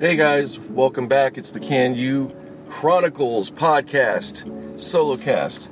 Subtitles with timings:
[0.00, 1.36] Hey guys, welcome back.
[1.36, 2.32] It's the Can You
[2.68, 5.68] Chronicles podcast, solo cast.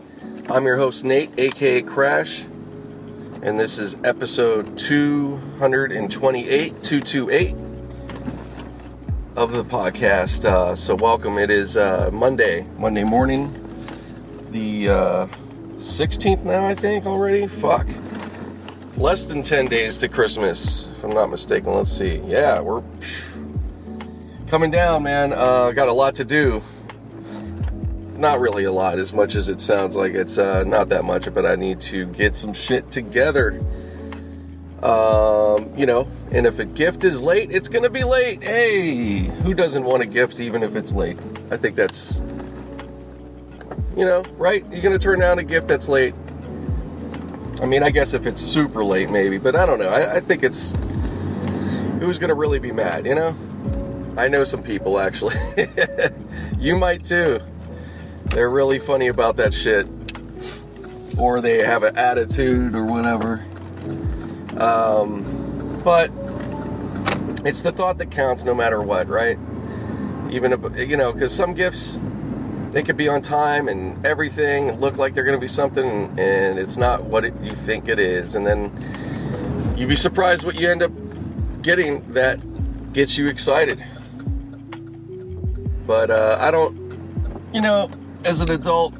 [0.48, 2.42] I'm your host, Nate, aka Crash,
[3.42, 7.56] and this is episode 228, 228
[9.36, 10.44] of the podcast.
[10.44, 11.38] Uh, so, welcome.
[11.38, 13.54] It is uh, Monday, Monday morning,
[14.50, 15.26] the uh,
[15.76, 17.46] 16th now, I think, already.
[17.46, 17.86] Fuck.
[18.96, 21.74] Less than 10 days to Christmas, if I'm not mistaken.
[21.74, 22.16] Let's see.
[22.26, 22.82] Yeah, we're
[24.56, 25.34] coming down, man.
[25.34, 26.62] Uh, got a lot to do.
[28.16, 31.30] Not really a lot, as much as it sounds like it's uh, not that much,
[31.34, 33.62] but I need to get some shit together.
[34.82, 38.42] Um, you know, and if a gift is late, it's gonna be late.
[38.42, 41.18] Hey, who doesn't want a gift even if it's late?
[41.50, 42.22] I think that's,
[43.94, 44.64] you know, right?
[44.72, 46.14] You're gonna turn down a gift that's late.
[47.60, 49.90] I mean, I guess if it's super late, maybe, but I don't know.
[49.90, 50.78] I, I think it's
[52.00, 53.36] who's gonna really be mad, you know?
[54.16, 55.36] I know some people actually.
[56.58, 57.40] you might too.
[58.26, 59.88] They're really funny about that shit.
[61.18, 63.44] Or they have an attitude or whatever.
[64.58, 66.10] Um, but
[67.46, 69.38] it's the thought that counts no matter what, right?
[70.30, 72.00] Even, if, you know, because some gifts,
[72.72, 76.58] they could be on time and everything, look like they're going to be something, and
[76.58, 78.34] it's not what it, you think it is.
[78.34, 80.92] And then you'd be surprised what you end up
[81.62, 82.40] getting that
[82.92, 83.84] gets you excited.
[85.86, 86.76] But uh, I don't,
[87.52, 87.90] you know,
[88.24, 88.94] as an adult,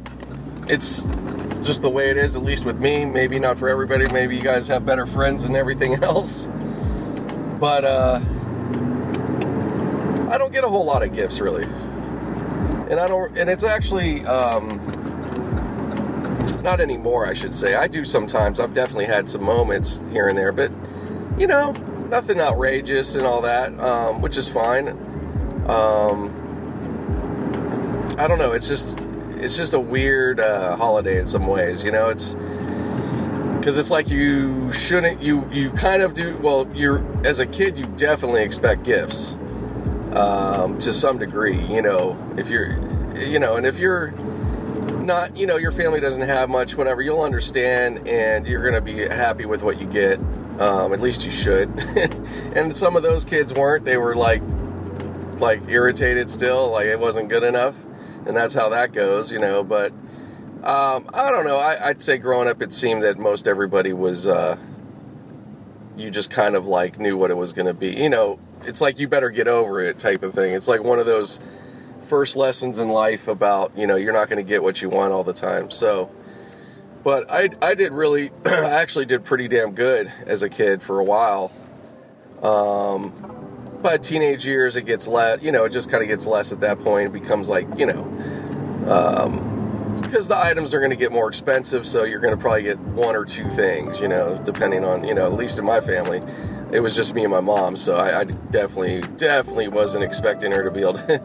[0.69, 1.03] it's
[1.63, 3.05] just the way it is, at least with me.
[3.05, 4.11] Maybe not for everybody.
[4.13, 6.49] Maybe you guys have better friends and everything else.
[7.59, 8.21] But uh,
[10.31, 11.65] I don't get a whole lot of gifts really.
[11.65, 14.79] And I don't, and it's actually um,
[16.63, 17.75] not anymore, I should say.
[17.75, 18.61] I do sometimes.
[18.61, 20.71] I've definitely had some moments here and there, but
[21.39, 21.73] you know,
[22.11, 24.89] nothing outrageous and all that, um, which is fine.
[25.67, 26.36] Um,
[28.19, 28.53] I don't know.
[28.53, 28.99] It's just
[29.37, 31.85] it's just a weird uh, holiday in some ways.
[31.85, 32.35] You know, it's
[33.59, 35.21] because it's like you shouldn't.
[35.21, 36.37] You you kind of do.
[36.39, 39.35] Well, you're as a kid, you definitely expect gifts
[40.15, 41.61] um, to some degree.
[41.67, 42.79] You know, if you're
[43.19, 47.23] you know, and if you're not, you know, your family doesn't have much, whatever, you'll
[47.23, 50.19] understand, and you're gonna be happy with what you get.
[50.59, 51.69] Um, at least you should.
[52.55, 53.85] and some of those kids weren't.
[53.85, 54.43] They were like
[55.39, 57.77] like irritated still, like it wasn't good enough
[58.27, 59.63] and that's how that goes, you know.
[59.63, 59.93] But
[60.63, 61.59] um, I don't know.
[61.59, 64.27] I, would say growing up, it seemed that most everybody was.
[64.27, 64.57] Uh,
[65.97, 67.97] you just kind of like knew what it was going to be.
[67.97, 70.55] You know, it's like you better get over it type of thing.
[70.55, 71.41] It's like one of those
[72.03, 75.13] first lessons in life about you know you're not going to get what you want
[75.13, 75.71] all the time.
[75.71, 76.11] So,
[77.03, 80.99] but I I did really I actually did pretty damn good as a kid for
[80.99, 81.53] a while.
[82.43, 83.13] Um,
[83.83, 85.43] by teenage years, it gets less.
[85.43, 87.15] You know, it just kind of gets less at that point.
[87.15, 88.03] It becomes like you know,
[88.89, 92.63] um, because the items are going to get more expensive, so you're going to probably
[92.63, 94.01] get one or two things.
[94.01, 96.23] You know, depending on you know, at least in my family,
[96.73, 100.63] it was just me and my mom, so I, I definitely, definitely wasn't expecting her
[100.63, 101.23] to be able to.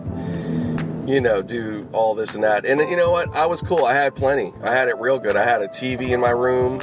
[1.07, 2.65] you know, do all this and that.
[2.65, 3.29] And you know what?
[3.35, 3.85] I was cool.
[3.85, 4.53] I had plenty.
[4.63, 5.35] I had it real good.
[5.35, 6.79] I had a TV in my room.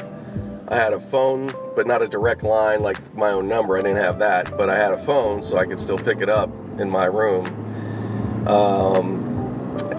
[0.70, 3.78] I had a phone, but not a direct line like my own number.
[3.78, 6.28] I didn't have that, but I had a phone, so I could still pick it
[6.28, 7.46] up in my room.
[8.46, 9.28] Um,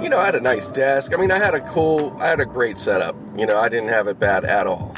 [0.01, 1.11] you know, I had a nice desk.
[1.11, 3.15] I mean, I had a cool, I had a great setup.
[3.35, 4.95] You know, I didn't have it bad at all.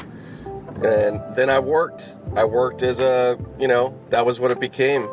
[0.84, 2.16] And then I worked.
[2.36, 5.08] I worked as a, you know, that was what it became.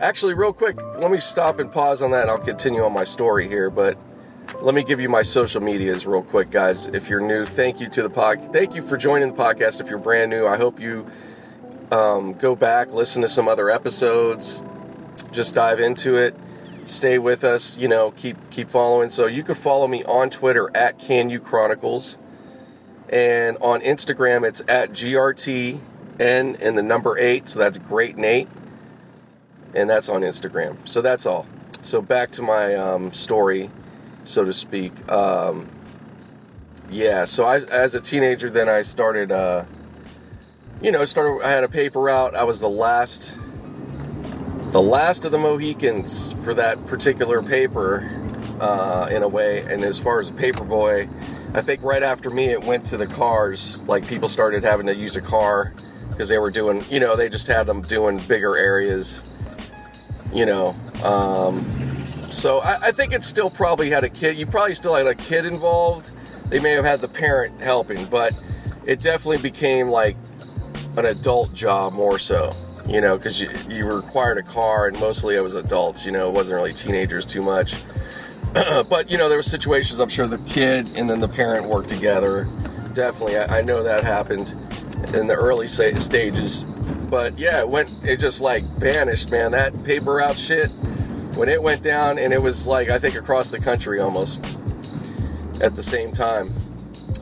[0.00, 2.30] Actually, real quick, let me stop and pause on that.
[2.30, 3.98] I'll continue on my story here, but
[4.60, 6.88] let me give you my social medias real quick, guys.
[6.88, 8.52] If you're new, thank you to the pod.
[8.52, 9.80] Thank you for joining the podcast.
[9.80, 11.06] If you're brand new, I hope you
[11.92, 14.60] um, go back, listen to some other episodes,
[15.30, 16.34] just dive into it.
[16.86, 19.10] Stay with us, you know, keep keep following.
[19.10, 22.16] So you can follow me on Twitter at Can You Chronicles,
[23.10, 25.80] and on Instagram it's at GRTN
[26.60, 27.48] and the number eight.
[27.48, 28.48] So that's Great Nate,
[29.74, 30.76] and that's on Instagram.
[30.88, 31.46] So that's all.
[31.82, 33.70] So back to my um, story
[34.28, 35.10] so to speak.
[35.10, 35.66] Um,
[36.90, 39.64] yeah, so I, as a teenager, then I started, uh,
[40.80, 41.44] you know, started.
[41.44, 42.34] I had a paper route.
[42.34, 43.36] I was the last,
[44.72, 48.10] the last of the Mohicans for that particular paper,
[48.60, 49.60] uh, in a way.
[49.60, 51.08] And as far as a paper boy,
[51.54, 53.80] I think right after me, it went to the cars.
[53.82, 55.72] Like people started having to use a car
[56.10, 59.24] because they were doing, you know, they just had them doing bigger areas,
[60.32, 60.74] you know.
[61.02, 61.87] Um,
[62.30, 64.36] so I, I, think it still probably had a kid.
[64.36, 66.10] You probably still had a kid involved.
[66.48, 68.34] They may have had the parent helping, but
[68.86, 70.16] it definitely became like
[70.96, 72.54] an adult job more so.
[72.88, 76.28] you know, because you, you required a car, and mostly it was adults, you know,
[76.28, 77.74] it wasn't really teenagers too much.
[78.88, 81.90] but, you know, there were situations, I'm sure the kid and then the parent worked
[81.90, 82.48] together.
[82.94, 84.54] Definitely, I, I know that happened
[85.14, 86.62] in the early sa- stages.
[87.10, 89.52] But yeah, it went, it just like vanished, man.
[89.52, 90.70] That paper route shit,
[91.38, 94.58] when it went down, and it was like, I think across the country almost
[95.60, 96.52] at the same time.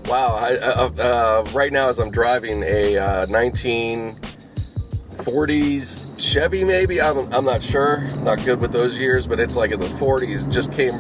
[0.06, 7.30] Wow, I, uh, uh, right now as I'm driving a uh, 1940s Chevy, maybe I'm,
[7.30, 10.50] I'm not sure, not good with those years, but it's like in the 40s.
[10.50, 10.98] Just came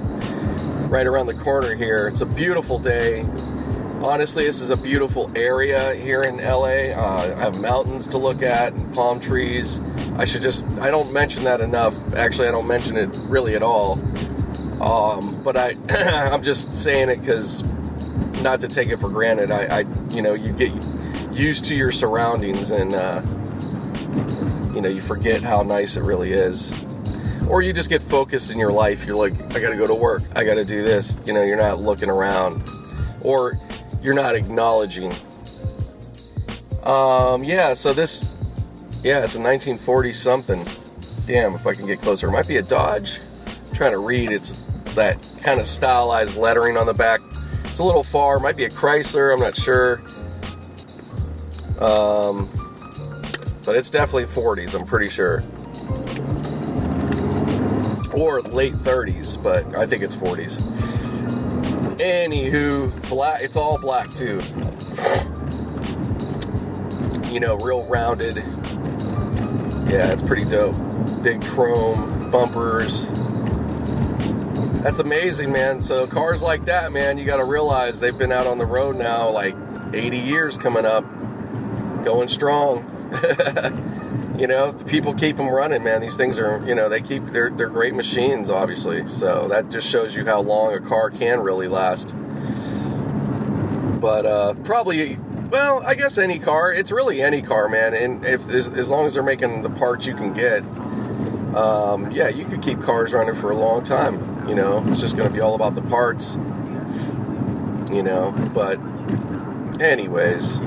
[0.90, 2.08] right around the corner here.
[2.08, 3.24] It's a beautiful day.
[4.02, 6.92] Honestly, this is a beautiful area here in LA.
[6.92, 9.80] Uh, I have mountains to look at and palm trees.
[10.16, 12.14] I should just, I don't mention that enough.
[12.14, 13.92] Actually, I don't mention it really at all.
[14.82, 15.76] Um, but I,
[16.30, 17.64] I'm just saying it because
[18.42, 19.50] not to take it for granted.
[19.50, 20.72] I, I, you know, you get
[21.32, 23.22] used to your surroundings and, uh,
[24.74, 26.70] you know, you forget how nice it really is.
[27.48, 29.06] Or you just get focused in your life.
[29.06, 30.22] You're like, I got to go to work.
[30.34, 31.18] I got to do this.
[31.24, 32.62] You know, you're not looking around,
[33.22, 33.58] or
[34.06, 35.12] you're not acknowledging.
[36.84, 37.74] Um, yeah.
[37.74, 38.30] So this,
[39.02, 40.64] yeah, it's a 1940 something.
[41.26, 43.20] Damn, if I can get closer, it might be a Dodge.
[43.68, 44.30] I'm trying to read.
[44.30, 44.52] It's
[44.94, 47.20] that kind of stylized lettering on the back.
[47.64, 48.38] It's a little far.
[48.38, 49.34] Might be a Chrysler.
[49.34, 50.00] I'm not sure.
[51.80, 52.48] Um,
[53.64, 54.78] but it's definitely 40s.
[54.78, 55.42] I'm pretty sure.
[58.16, 60.75] Or late 30s, but I think it's 40s.
[61.98, 63.42] Anywho, black.
[63.42, 64.40] It's all black too.
[67.32, 68.36] You know, real rounded.
[68.36, 70.76] Yeah, it's pretty dope.
[71.22, 73.08] Big chrome bumpers.
[74.82, 75.82] That's amazing, man.
[75.82, 78.96] So cars like that, man, you got to realize they've been out on the road
[78.96, 79.56] now like
[79.92, 81.04] 80 years coming up,
[82.04, 82.84] going strong.
[84.38, 86.00] you know, if the people keep them running, man.
[86.00, 89.08] These things are, you know, they keep they're they're great machines, obviously.
[89.08, 92.14] So that just shows you how long a car can really last.
[94.00, 95.16] But uh, probably,
[95.50, 96.72] well, I guess any car.
[96.72, 97.94] It's really any car, man.
[97.94, 100.62] And if as, as long as they're making the parts you can get,
[101.56, 104.46] um, yeah, you could keep cars running for a long time.
[104.48, 106.34] You know, it's just going to be all about the parts.
[107.90, 108.78] You know, but
[109.80, 110.58] anyways,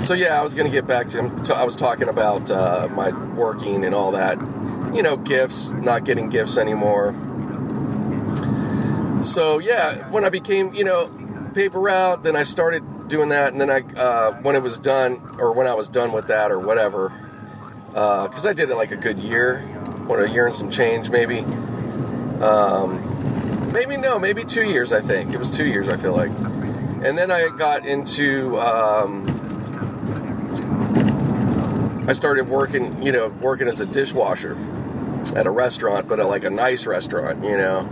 [0.00, 1.42] so yeah, I was to get back to him.
[1.52, 4.38] I was talking about uh, my working and all that.
[4.94, 7.12] You know, gifts, not getting gifts anymore.
[9.22, 11.08] So yeah, when I became, you know,
[11.54, 15.36] paper route, then I started doing that, and then I, uh, when it was done,
[15.38, 17.12] or when I was done with that, or whatever,
[17.88, 19.60] because I did it like a good year,
[20.06, 21.40] what a year and some change, maybe.
[22.40, 24.92] Um, maybe no, maybe two years.
[24.92, 25.88] I think it was two years.
[25.88, 28.58] I feel like, and then I got into.
[28.58, 29.39] Um,
[32.10, 34.58] I started working, you know, working as a dishwasher
[35.36, 37.84] at a restaurant, but at like a nice restaurant, you know,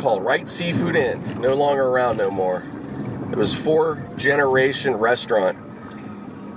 [0.00, 1.40] called Wright Seafood Inn.
[1.40, 2.66] No longer around no more.
[3.30, 5.56] It was four generation restaurant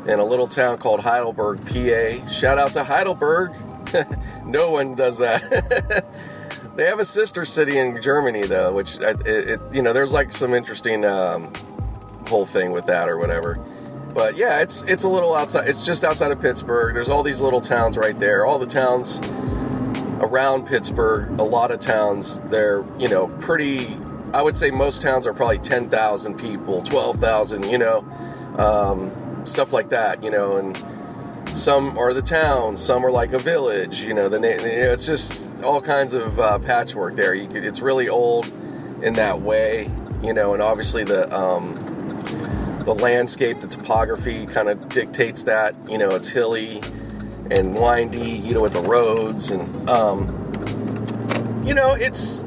[0.07, 2.27] in a little town called Heidelberg, PA.
[2.27, 3.53] Shout out to Heidelberg.
[4.43, 6.07] no one does that.
[6.75, 10.33] they have a sister city in Germany though, which it, it you know there's like
[10.33, 11.53] some interesting um,
[12.25, 13.63] whole thing with that or whatever.
[14.13, 15.67] But yeah, it's it's a little outside.
[15.69, 16.93] It's just outside of Pittsburgh.
[16.93, 18.45] There's all these little towns right there.
[18.45, 19.19] All the towns
[20.19, 22.39] around Pittsburgh, a lot of towns.
[22.41, 23.97] They're you know pretty.
[24.33, 27.63] I would say most towns are probably ten thousand people, twelve thousand.
[27.69, 27.99] You know,
[28.57, 30.23] um, stuff like that.
[30.23, 30.77] You know, and
[31.53, 34.01] some are the towns, some are like a village.
[34.01, 37.33] You know, the you know, it's just all kinds of uh, patchwork there.
[37.33, 38.51] You could, it's really old
[39.01, 39.91] in that way.
[40.23, 41.75] You know, and obviously the um,
[42.85, 45.75] the landscape, the topography kind of dictates that.
[45.89, 46.81] You know, it's hilly
[47.49, 48.31] and windy.
[48.31, 50.37] You know, with the roads and um,
[51.65, 52.45] you know, it's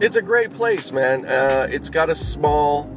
[0.00, 1.26] it's a great place, man.
[1.26, 2.96] Uh, it's got a small.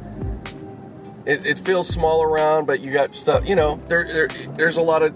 [1.26, 3.46] It, it, feels small around, but you got stuff.
[3.46, 5.14] You know, there, there there's a lot of.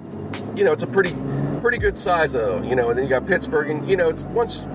[0.56, 1.14] You know, it's a pretty
[1.60, 2.62] pretty good size though.
[2.62, 4.66] You know, and then you got Pittsburgh, and you know, it's once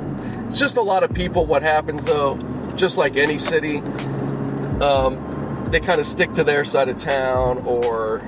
[0.48, 1.46] it's just a lot of people.
[1.46, 2.38] What happens though,
[2.76, 3.80] just like any city.
[4.82, 5.33] Um,
[5.74, 8.22] they kind of stick to their side of town or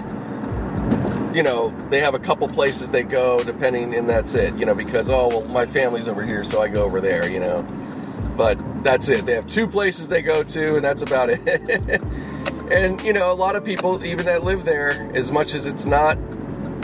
[1.34, 4.74] you know they have a couple places they go depending and that's it you know
[4.74, 7.62] because oh well my family's over here so i go over there you know.
[8.36, 9.25] But that's it.
[9.25, 12.02] They have two places they go to and that's about it.
[12.66, 15.86] And you know a lot of people even that live there as much as it's
[15.86, 16.18] not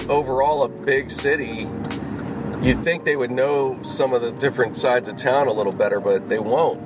[0.10, 1.68] overall a big city
[2.62, 6.00] you'd think they would know some of the different sides of town a little better
[6.00, 6.80] but they won't.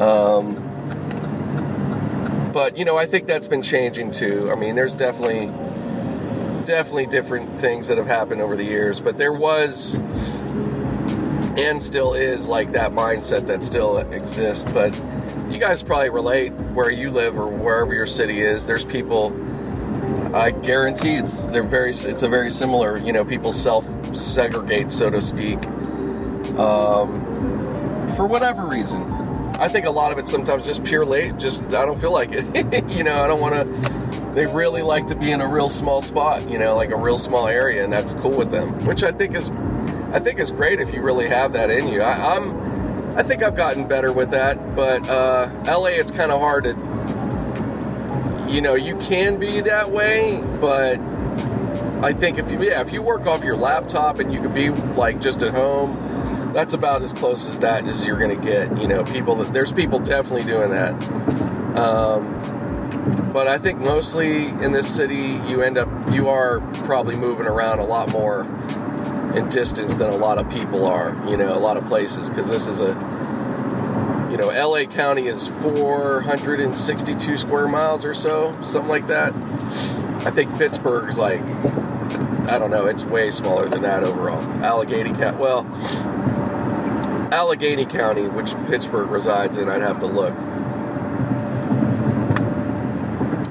[0.00, 0.69] Um,
[2.52, 4.50] but you know, I think that's been changing too.
[4.50, 5.46] I mean, there's definitely
[6.64, 10.00] definitely different things that have happened over the years, but there was
[11.56, 14.70] and still is like that mindset that still exists.
[14.72, 14.94] But
[15.50, 18.66] you guys probably relate where you live or wherever your city is.
[18.66, 19.34] There's people.
[20.34, 22.96] I guarantee it's they're very it's a very similar.
[22.98, 25.58] You know, people self segregate, so to speak,
[26.56, 29.02] um, for whatever reason.
[29.60, 31.36] I think a lot of it sometimes just pure late.
[31.36, 32.90] Just I don't feel like it.
[32.90, 34.32] you know, I don't want to.
[34.34, 36.48] They really like to be in a real small spot.
[36.48, 38.86] You know, like a real small area, and that's cool with them.
[38.86, 39.50] Which I think is,
[40.12, 42.00] I think is great if you really have that in you.
[42.00, 43.18] I, I'm.
[43.18, 46.70] I think I've gotten better with that, but uh, LA, it's kind of hard to.
[48.50, 50.98] You know, you can be that way, but
[52.02, 54.70] I think if you yeah, if you work off your laptop and you could be
[54.70, 55.94] like just at home,
[56.52, 58.80] that's about as close as that as you're gonna get.
[58.80, 60.92] You know, people that there's people definitely doing that.
[61.78, 67.46] Um, but I think mostly in this city, you end up you are probably moving
[67.46, 68.42] around a lot more
[69.34, 71.16] in distance than a lot of people are.
[71.28, 72.94] You know, a lot of places because this is a
[74.30, 79.34] you know, LA County is 462 square miles or so, something like that.
[80.24, 81.42] I think Pittsburgh's like,
[82.48, 84.40] I don't know, it's way smaller than that overall.
[84.62, 85.64] Allegheny County, well,
[87.32, 90.34] Allegheny County, which Pittsburgh resides in, I'd have to look.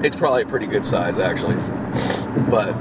[0.04, 1.56] It's probably a pretty good size, actually,
[2.50, 2.72] but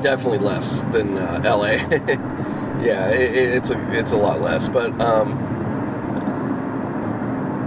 [0.00, 1.72] definitely less than uh, LA.
[2.82, 5.30] yeah, it, it's a it's a lot less, but um,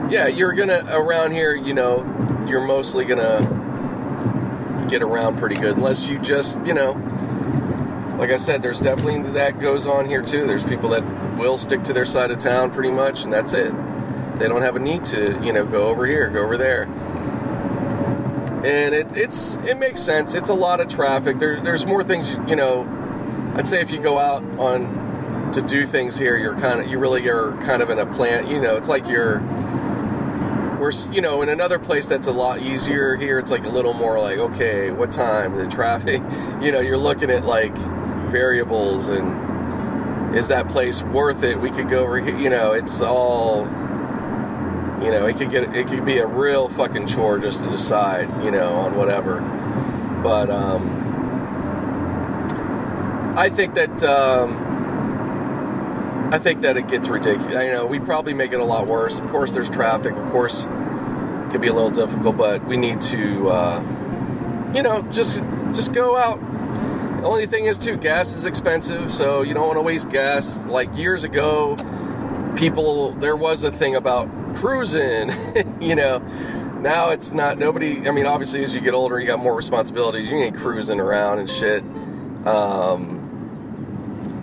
[0.09, 1.53] yeah, you're gonna around here.
[1.55, 6.91] You know, you're mostly gonna get around pretty good, unless you just you know,
[8.17, 10.45] like I said, there's definitely that goes on here too.
[10.45, 11.03] There's people that
[11.38, 13.74] will stick to their side of town pretty much, and that's it.
[14.40, 16.84] They don't have a need to you know go over here, go over there.
[18.66, 20.34] And it, it's it makes sense.
[20.34, 21.40] It's a lot of traffic.
[21.40, 22.90] There, there's more things you know.
[23.56, 26.98] I'd say if you go out on to do things here, you're kind of you
[26.98, 28.48] really are kind of in a plant.
[28.48, 29.42] You know, it's like you're
[30.84, 33.94] we're you know in another place that's a lot easier here it's like a little
[33.94, 36.22] more like okay what time the traffic
[36.62, 37.74] you know you're looking at like
[38.30, 39.52] variables and
[40.34, 43.66] is that place worth it we could go over here you know it's all
[45.02, 48.30] you know it could get it could be a real fucking chore just to decide
[48.44, 49.40] you know on whatever
[50.24, 51.02] but um
[53.38, 54.74] i think that um
[56.34, 57.54] I think that it gets ridiculous.
[57.54, 59.20] You know, we probably make it a lot worse.
[59.20, 60.16] Of course, there's traffic.
[60.16, 65.04] Of course, it could be a little difficult, but we need to, uh, you know,
[65.12, 66.40] just just go out.
[67.24, 70.62] The only thing is, too, gas is expensive, so you don't want to waste gas.
[70.65, 71.77] Like years ago,
[72.58, 75.32] people there was a thing about cruising.
[75.82, 76.18] you know,
[76.82, 77.58] now it's not.
[77.58, 78.10] Nobody.
[78.10, 80.30] I mean, obviously, as you get older, you got more responsibilities.
[80.30, 81.82] You ain't cruising around and shit.
[82.46, 83.22] Um,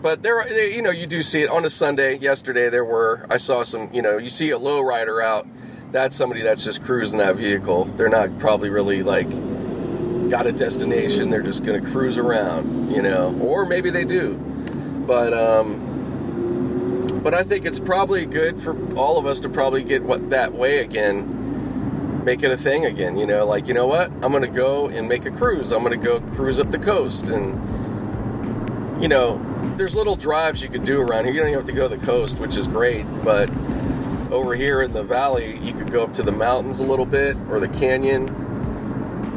[0.00, 2.16] but there, you know, you do see it on a Sunday.
[2.16, 3.92] Yesterday, there were I saw some.
[3.92, 5.46] You know, you see a low rider out.
[5.92, 7.84] That's somebody that's just cruising that vehicle.
[7.84, 9.30] They're not probably really like
[10.30, 11.28] got a destination.
[11.28, 12.90] They're just going to cruise around.
[12.90, 14.34] You know, or maybe they do.
[15.06, 20.02] But um, but I think it's probably good for all of us to probably get
[20.02, 21.36] what that way again
[22.24, 23.16] make it a thing again.
[23.16, 24.10] You know, like, you know what?
[24.22, 25.72] I'm going to go and make a cruise.
[25.72, 27.24] I'm going to go cruise up the coast.
[27.24, 29.40] And, you know,
[29.76, 31.34] there's little drives you could do around here.
[31.34, 33.04] You don't even have to go to the coast, which is great.
[33.24, 33.50] But
[34.30, 37.36] over here in the valley, you could go up to the mountains a little bit
[37.48, 38.28] or the canyon.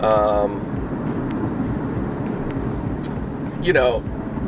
[0.03, 0.69] Um,
[3.63, 4.03] you know,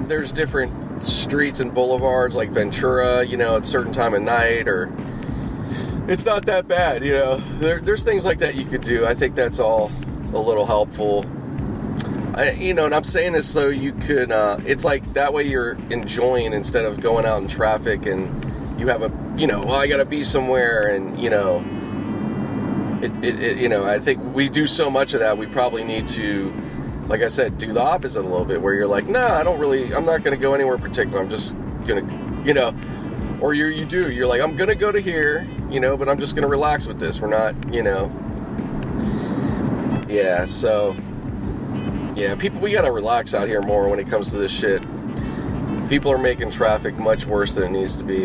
[0.07, 4.91] there's different streets and boulevards like Ventura, you know, at certain time of night or
[6.07, 7.37] it's not that bad, you know.
[7.57, 9.05] There, there's things like that you could do.
[9.05, 9.91] I think that's all
[10.33, 11.25] a little helpful.
[12.35, 14.31] I, you know, and I'm saying this so you could.
[14.31, 18.87] Uh, it's like that way you're enjoying instead of going out in traffic and you
[18.87, 21.63] have a, you know, well, I got to be somewhere, and you know,
[23.01, 25.37] it, it, it, you know, I think we do so much of that.
[25.37, 26.53] We probably need to,
[27.07, 29.59] like I said, do the opposite a little bit, where you're like, nah, I don't
[29.59, 31.21] really, I'm not going to go anywhere particular.
[31.21, 31.53] I'm just
[31.85, 32.73] gonna, you know,
[33.41, 34.11] or you you do.
[34.11, 36.99] You're like, I'm gonna go to here, you know, but I'm just gonna relax with
[36.99, 37.19] this.
[37.19, 38.11] We're not, you know.
[40.09, 40.95] Yeah, so
[42.15, 44.81] yeah, people, we gotta relax out here more when it comes to this shit.
[45.89, 48.21] People are making traffic much worse than it needs to be.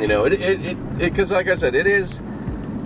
[0.00, 2.20] You know, it, it, it, because like I said, it is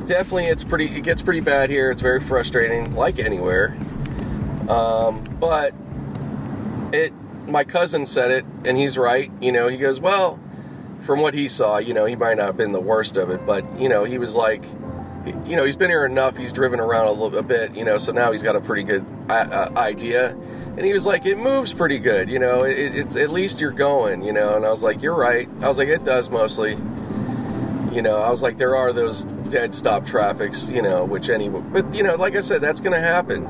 [0.04, 1.90] definitely, it's pretty, it gets pretty bad here.
[1.90, 3.76] It's very frustrating, like anywhere.
[4.68, 5.74] Um, but
[6.92, 7.12] it,
[7.48, 9.30] my cousin said it, and he's right.
[9.40, 10.38] You know, he goes, well,
[11.00, 13.46] from what he saw, you know, he might not have been the worst of it,
[13.46, 14.62] but, you know, he was like,
[15.44, 16.36] you know, he's been here enough.
[16.36, 18.82] He's driven around a little a bit, you know, so now he's got a pretty
[18.82, 20.36] good uh, idea.
[20.78, 22.62] And he was like, "It moves pretty good, you know.
[22.62, 25.66] It, it's at least you're going, you know." And I was like, "You're right." I
[25.66, 26.76] was like, "It does mostly."
[27.92, 31.48] You know, I was like, "There are those dead stop traffics, you know, which any,
[31.48, 33.44] but you know, like I said, that's going to happen."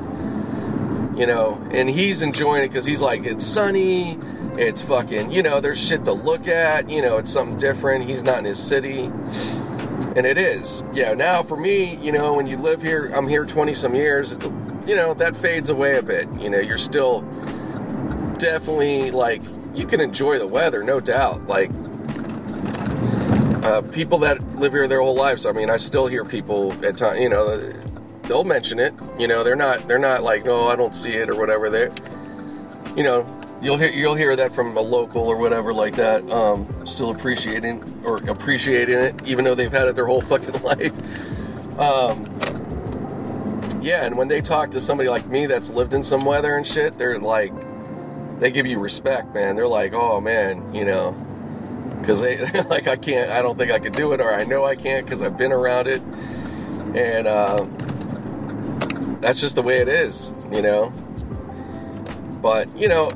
[1.19, 4.17] You know, and he's enjoying it because he's like, "It's sunny."
[4.57, 6.89] It's fucking, you know, there's shit to look at.
[6.89, 8.03] You know, it's something different.
[8.09, 9.09] He's not in his city
[10.15, 10.83] and it is.
[10.93, 11.13] Yeah.
[11.13, 14.33] Now for me, you know, when you live here, I'm here 20 some years.
[14.33, 14.45] It's,
[14.85, 16.27] you know, that fades away a bit.
[16.39, 17.21] You know, you're still
[18.37, 19.41] definitely like
[19.75, 21.47] you can enjoy the weather, no doubt.
[21.47, 21.69] Like
[23.63, 25.45] uh, people that live here their whole lives.
[25.45, 27.19] I mean, I still hear people at times.
[27.19, 27.57] You know,
[28.29, 28.93] they'll mention it.
[29.17, 31.69] You know, they're not they're not like, no, I don't see it or whatever.
[31.69, 31.89] They,
[32.95, 33.25] you know,
[33.61, 36.29] you'll hear you'll hear that from a local or whatever like that.
[36.31, 41.77] Um, still appreciating or appreciating it, even though they've had it their whole fucking life.
[41.77, 42.25] Um,
[43.81, 46.67] yeah, and when they talk to somebody like me that's lived in some weather and
[46.67, 47.51] shit, they're like,
[48.39, 49.55] they give you respect, man.
[49.55, 51.11] They're like, oh man, you know,
[51.99, 52.37] because they
[52.69, 55.05] like I can't, I don't think I could do it, or I know I can't
[55.05, 56.01] because I've been around it,
[56.93, 57.65] and uh,
[59.21, 60.91] that's just the way it is, you know.
[62.41, 63.09] But you know,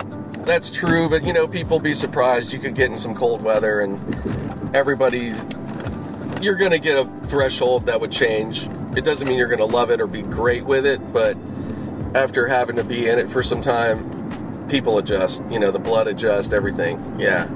[0.46, 2.54] that's true, but you know, people be surprised.
[2.54, 5.44] You could get in some cold weather and everybody's
[6.42, 8.68] you're going to get a threshold that would change.
[8.98, 11.38] It doesn't mean you're going to love it or be great with it, but
[12.14, 16.08] after having to be in it for some time, people adjust, you know, the blood
[16.08, 17.20] adjusts, everything.
[17.20, 17.50] Yeah.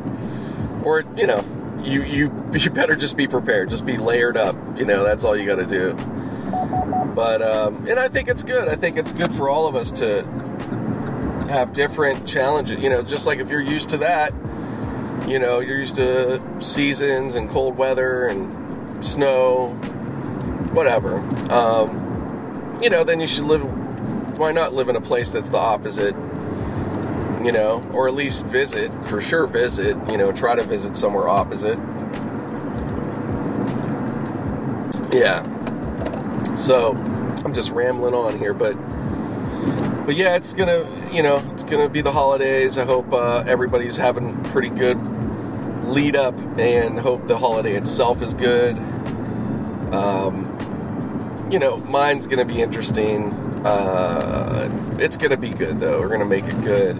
[0.84, 1.44] Or, you know,
[1.84, 3.70] you you you better just be prepared.
[3.70, 4.56] Just be layered up.
[4.78, 5.92] You know, that's all you got to do.
[7.18, 8.68] But um, and I think it's good.
[8.68, 10.22] I think it's good for all of us to
[11.50, 12.80] have different challenges.
[12.80, 14.36] You know, just like if you're used to that,
[15.28, 19.70] you know, you're used to seasons and cold weather and snow,
[20.74, 21.18] whatever.
[21.52, 23.64] Um, you know, then you should live.
[24.38, 26.14] Why not live in a place that's the opposite?
[27.44, 29.48] You know, or at least visit for sure.
[29.48, 29.98] Visit.
[30.12, 31.80] You know, try to visit somewhere opposite.
[35.12, 35.57] Yeah.
[36.58, 36.96] So
[37.46, 38.74] I'm just rambling on here, but
[40.08, 42.78] but yeah, it's gonna, you know, it's gonna be the holidays.
[42.78, 44.98] I hope uh, everybody's having pretty good
[45.86, 48.76] lead up, and hope the holiday itself is good.
[49.94, 53.34] Um, you know, mine's gonna be interesting.
[53.66, 56.00] Uh, it's gonna be good though.
[56.00, 56.98] We're gonna make it good,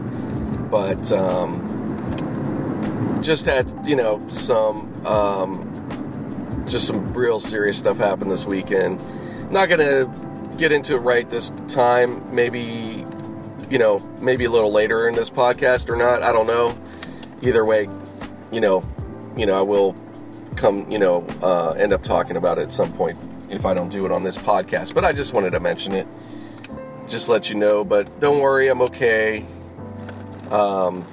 [0.70, 1.64] but um,
[3.24, 9.00] just had, you know, some um, just some real serious stuff happened this weekend.
[9.50, 12.36] Not gonna get into it right this time.
[12.36, 13.06] Maybe,
[13.70, 16.22] you know, maybe a little later in this podcast or not.
[16.22, 16.78] I don't know.
[17.42, 17.88] Either way,
[18.52, 18.84] you know,
[19.38, 19.96] you know, I will
[20.56, 23.18] come, you know, uh, end up talking about it at some point
[23.50, 24.94] if I don't do it on this podcast.
[24.94, 26.08] But I just wanted to mention it,
[27.08, 27.86] just let you know.
[27.86, 29.46] But don't worry, I'm okay.
[30.50, 31.06] Um,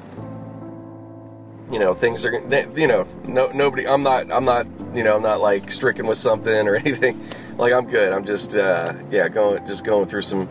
[1.70, 2.32] you know, things are,
[2.76, 3.86] you know, no, nobody.
[3.86, 4.32] I'm not.
[4.32, 4.66] I'm not.
[4.92, 7.22] You know, I'm not like stricken with something or anything
[7.58, 8.12] like I'm good.
[8.12, 10.48] I'm just uh, yeah, going just going through some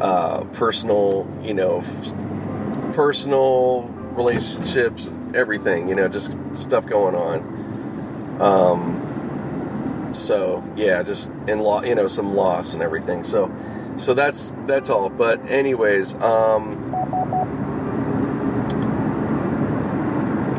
[0.00, 1.82] uh, personal, you know,
[2.92, 3.82] personal
[4.12, 8.40] relationships, everything, you know, just stuff going on.
[8.40, 13.24] Um, so yeah, just in law, you know, some loss and everything.
[13.24, 13.50] So,
[13.96, 15.08] so that's that's all.
[15.08, 16.94] But anyways, um,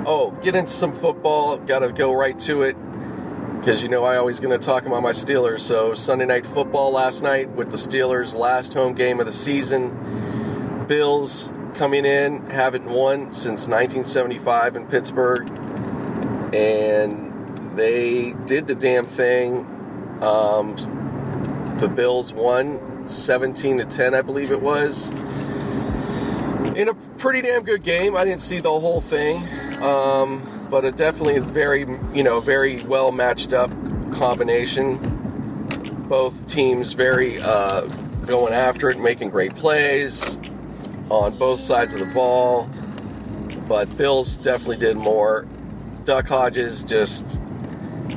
[0.07, 1.57] oh, get into some football.
[1.57, 2.75] Got to go right to it
[3.67, 5.59] because you know I always going to talk about my Steelers.
[5.59, 10.85] So Sunday night football last night with the Steelers' last home game of the season.
[10.87, 15.49] Bills coming in haven't won since 1975 in Pittsburgh,
[16.55, 19.65] and they did the damn thing.
[20.21, 25.09] Um, the Bills won 17 to 10, I believe it was.
[26.73, 28.15] In a pretty damn good game.
[28.15, 29.45] I didn't see the whole thing.
[29.83, 31.81] Um, but a definitely very,
[32.13, 33.71] you know, very well matched up
[34.11, 34.97] combination.
[36.07, 37.81] Both teams very uh,
[38.25, 40.37] going after it, making great plays
[41.09, 42.69] on both sides of the ball.
[43.67, 45.45] But Bills definitely did more.
[46.05, 47.41] Duck Hodges just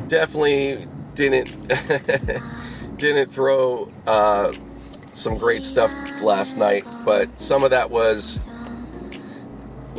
[0.07, 1.49] definitely didn't
[2.97, 4.53] didn't throw uh,
[5.13, 8.39] some great stuff last night, but some of that was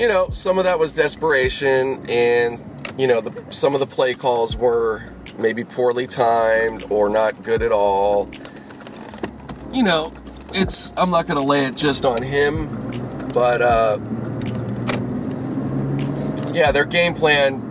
[0.01, 2.59] you know, some of that was desperation, and
[2.97, 7.61] you know, the, some of the play calls were maybe poorly timed or not good
[7.61, 8.27] at all.
[9.71, 10.11] You know,
[10.55, 12.65] it's I'm not to lay it just on him,
[13.31, 13.99] but uh,
[16.51, 17.67] yeah, their game plan.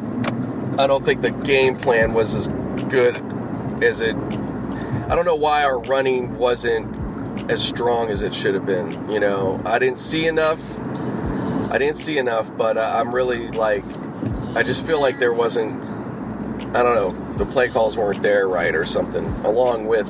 [0.78, 2.46] I don't think the game plan was as
[2.88, 3.16] good
[3.82, 8.66] as it I don't know why our running wasn't as strong as it should have
[8.66, 9.10] been.
[9.10, 10.79] You know, I didn't see enough.
[11.70, 13.84] I didn't see enough, but uh, I'm really like,
[14.56, 15.80] I just feel like there wasn't.
[16.74, 17.36] I don't know.
[17.36, 19.24] The play calls weren't there right or something.
[19.44, 20.08] Along with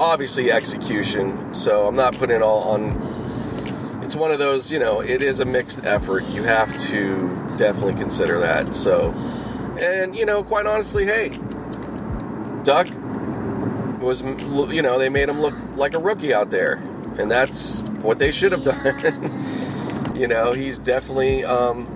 [0.00, 1.54] obviously execution.
[1.54, 4.02] So I'm not putting it all on.
[4.02, 4.70] It's one of those.
[4.70, 6.24] You know, it is a mixed effort.
[6.26, 8.74] You have to definitely consider that.
[8.74, 9.10] So,
[9.80, 11.30] and you know, quite honestly, hey,
[12.62, 12.88] Duck
[14.00, 14.22] was,
[14.72, 16.74] you know, they made him look like a rookie out there,
[17.18, 19.69] and that's what they should have done.
[20.20, 21.86] You know, he's definitely, um,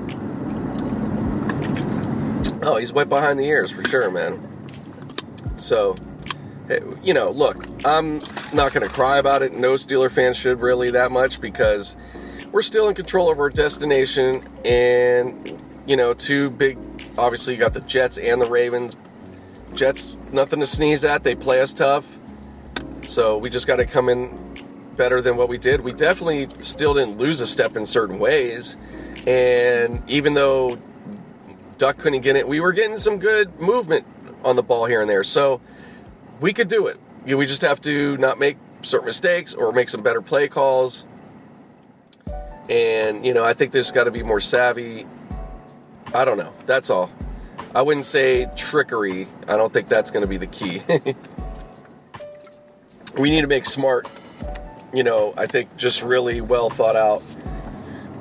[2.63, 4.41] oh, he's wet behind the ears for sure, man.
[5.59, 5.95] So,
[7.03, 8.21] you know, look, I'm
[8.55, 9.53] not going to cry about it.
[9.53, 11.97] No Steeler fans should really that much because
[12.51, 16.79] we're still in control of our destination, and you know, two big.
[17.19, 18.97] Obviously, you got the Jets and the Ravens.
[19.75, 21.25] Jets, nothing to sneeze at.
[21.25, 22.19] They play us tough.
[23.03, 24.54] So we just got to come in
[24.97, 25.83] better than what we did.
[25.83, 28.77] We definitely still didn't lose a step in certain ways.
[29.27, 30.79] And even though
[31.79, 34.07] Duck couldn't get it, we were getting some good movement
[34.45, 35.25] on the ball here and there.
[35.25, 35.61] So
[36.41, 36.99] we could do it.
[37.25, 41.05] We just have to not make certain mistakes or make some better play calls.
[42.69, 45.07] And, you know, I think there's got to be more savvy.
[46.15, 46.53] I don't know.
[46.67, 47.11] That's all.
[47.75, 49.27] I wouldn't say trickery.
[49.49, 50.83] I don't think that's going to be the key.
[53.19, 54.09] we need to make smart,
[54.95, 57.23] you know, I think just really well thought out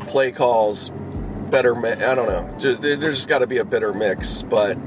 [0.07, 0.91] play calls,
[1.49, 2.75] better, I don't know.
[2.77, 4.43] there's just got to be a better mix.
[4.43, 4.77] But,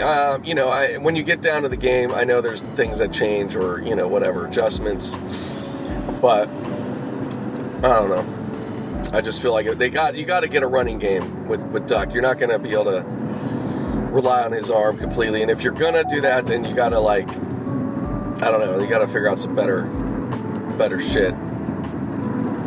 [0.00, 2.98] uh, you know, I, when you get down to the game, I know there's things
[2.98, 5.14] that change or, you know, whatever, adjustments.
[6.20, 8.38] But, I don't know.
[9.12, 11.86] I just feel like they got you got to get a running game with with
[11.86, 12.14] Duck.
[12.14, 13.04] You're not going to be able to
[14.12, 15.42] rely on his arm completely.
[15.42, 19.06] And if you're gonna do that, then you gotta like, I don't know, you gotta
[19.06, 19.82] figure out some better,
[20.82, 21.32] better shit.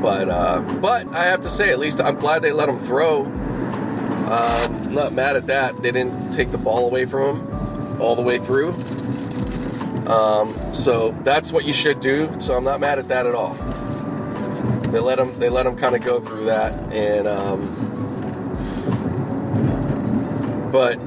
[0.01, 3.25] But uh, but I have to say, at least I'm glad they let him throw.
[3.25, 5.83] Um, not mad at that.
[5.83, 8.69] They didn't take the ball away from him all the way through.
[10.07, 12.33] Um, so that's what you should do.
[12.39, 13.53] So I'm not mad at that at all.
[14.91, 15.37] They let him.
[15.37, 17.59] They let him kind of go through that, and um,
[20.71, 20.97] but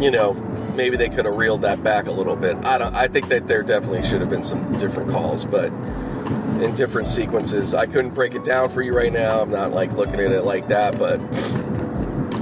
[0.00, 0.34] you know,
[0.76, 2.56] maybe they could have reeled that back a little bit.
[2.64, 2.94] I don't.
[2.94, 5.72] I think that there definitely should have been some different calls, but
[6.62, 7.74] in different sequences.
[7.74, 9.40] I couldn't break it down for you right now.
[9.40, 11.18] I'm not like looking at it like that, but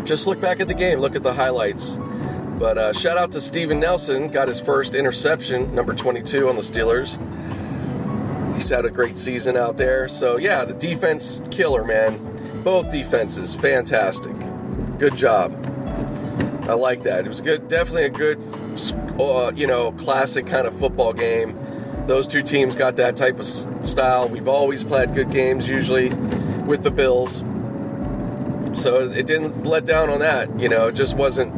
[0.05, 1.98] just look back at the game, look at the highlights.
[2.59, 6.62] But uh, shout out to Steven Nelson, got his first interception, number 22 on the
[6.62, 7.18] Steelers.
[8.55, 10.09] He's had a great season out there.
[10.09, 12.62] So yeah, the defense killer, man.
[12.64, 14.35] Both defenses, fantastic.
[14.98, 15.52] Good job.
[16.68, 17.24] I like that.
[17.26, 18.40] It was good, definitely a good,
[19.20, 21.57] uh, you know, classic kind of football game.
[22.07, 24.29] Those two teams got that type of style.
[24.29, 26.09] We've always played good games, usually
[26.66, 27.38] with the Bills.
[28.81, 30.61] So it didn't let down on that.
[30.61, 31.53] You know, it just wasn't,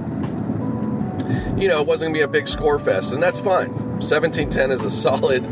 [1.61, 4.01] you know, it wasn't going to be a big score fest, and that's fine.
[4.01, 5.45] 17 10 is a solid,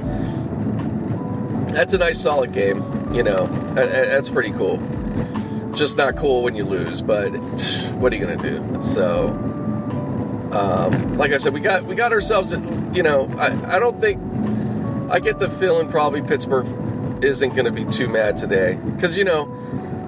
[1.69, 2.83] that's a nice solid game.
[3.13, 4.79] You know, that's pretty cool
[5.77, 7.29] just not cool when you lose, but
[7.99, 8.83] what are you gonna do?
[8.83, 9.29] So,
[10.53, 12.53] um, like I said, we got we got ourselves.
[12.95, 14.21] You know, I, I don't think
[15.11, 16.67] I get the feeling probably Pittsburgh
[17.23, 19.53] isn't going to be too mad today because you know,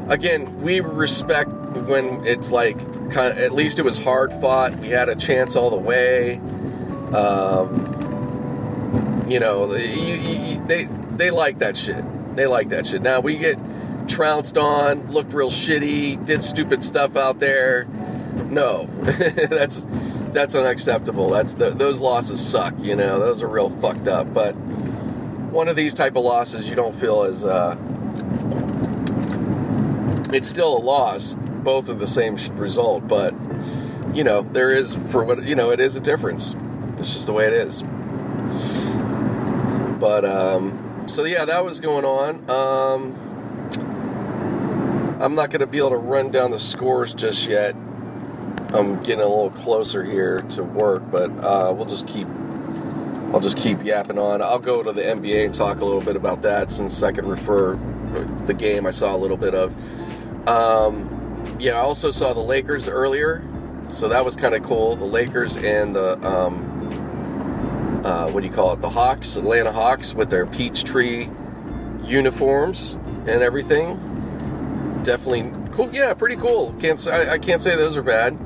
[0.08, 2.78] again, we respect when it's like
[3.10, 4.78] kind of at least it was hard fought.
[4.80, 6.36] We had a chance all the way.
[7.12, 7.94] Um,
[9.28, 12.04] you know, they they like that shit.
[12.36, 13.02] They like that shit.
[13.02, 13.58] Now we get
[14.08, 17.86] trounced on, looked real shitty, did stupid stuff out there.
[18.50, 19.86] No, that's
[20.32, 21.30] that's unacceptable.
[21.30, 22.74] That's the, those losses suck.
[22.78, 24.32] You know, those are real fucked up.
[24.32, 24.54] But
[25.50, 27.76] one of these type of losses, you don't feel as uh,
[30.32, 31.36] it's still a loss.
[31.36, 33.34] Both of the same result, but
[34.14, 36.54] you know there is for what you know it is a difference.
[36.98, 37.82] It's just the way it is.
[39.98, 42.48] But um, so yeah, that was going on.
[42.48, 43.28] Um,
[45.20, 47.74] I'm not going to be able to run down the scores just yet.
[48.72, 52.28] I'm getting a little closer here to work, but uh, we'll just keep.
[53.32, 54.40] I'll just keep yapping on.
[54.40, 57.26] I'll go to the NBA and talk a little bit about that since I could
[57.26, 57.76] refer
[58.46, 60.48] the game I saw a little bit of.
[60.48, 63.44] Um, yeah, I also saw the Lakers earlier,
[63.90, 64.96] so that was kind of cool.
[64.96, 68.80] The Lakers and the um, uh, what do you call it?
[68.80, 71.28] The Hawks, Atlanta Hawks, with their peach tree
[72.02, 72.94] uniforms
[73.26, 73.98] and everything
[75.08, 75.90] definitely cool.
[75.92, 76.74] Yeah, pretty cool.
[76.80, 78.36] Can't say I, I can't say those are bad.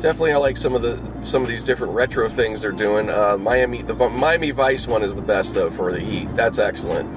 [0.00, 3.10] Definitely I like some of the some of these different retro things they're doing.
[3.10, 6.28] Uh, Miami, the Miami Vice one is the best though for the Heat.
[6.34, 7.08] That's excellent.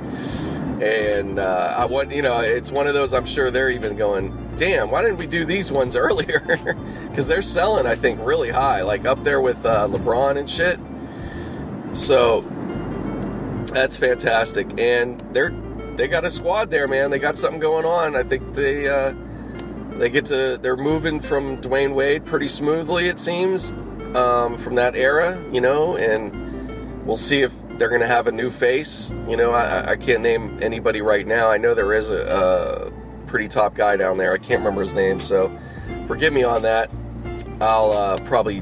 [0.82, 4.56] And uh, I want you know it's one of those I'm sure they're even going,
[4.58, 6.58] damn, why didn't we do these ones earlier?
[7.10, 10.80] Because they're selling I think really high, like up there with uh, LeBron and shit.
[11.98, 12.41] So
[13.74, 15.54] that's fantastic, and they're
[15.98, 17.12] they got a squad there, man.
[17.12, 18.15] They got something going on.
[18.15, 19.13] I think they uh,
[19.97, 23.71] they get to they're moving from Dwyane Wade pretty smoothly, it seems,
[24.15, 28.32] um, from that era, you know, and we'll see if they're going to have a
[28.32, 29.12] new face.
[29.27, 31.49] You know, I, I, can't name anybody right now.
[31.49, 34.34] I know there is a, a, pretty top guy down there.
[34.34, 35.58] I can't remember his name, so
[36.06, 36.91] forgive me on that.
[37.62, 38.62] I'll uh, probably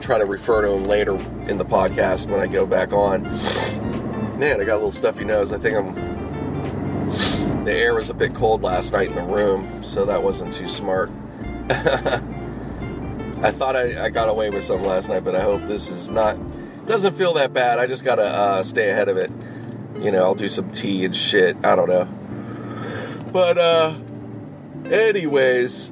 [0.00, 1.16] try to refer to him later
[1.48, 3.22] in the podcast when I go back on.
[4.38, 5.52] Man, I got a little stuffy nose.
[5.52, 6.15] I think I'm
[7.66, 10.68] the air was a bit cold last night in the room, so that wasn't too
[10.68, 11.10] smart.
[13.42, 16.08] I thought I, I, got away with some last night, but I hope this is
[16.08, 16.38] not
[16.86, 17.80] doesn't feel that bad.
[17.80, 19.32] I just gotta uh, stay ahead of it.
[20.00, 21.56] You know, I'll do some tea and shit.
[21.64, 22.08] I don't know.
[23.32, 23.94] But uh,
[24.88, 25.90] anyways,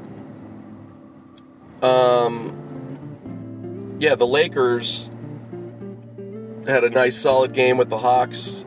[1.82, 5.10] um, yeah, the Lakers
[6.68, 8.64] had a nice solid game with the Hawks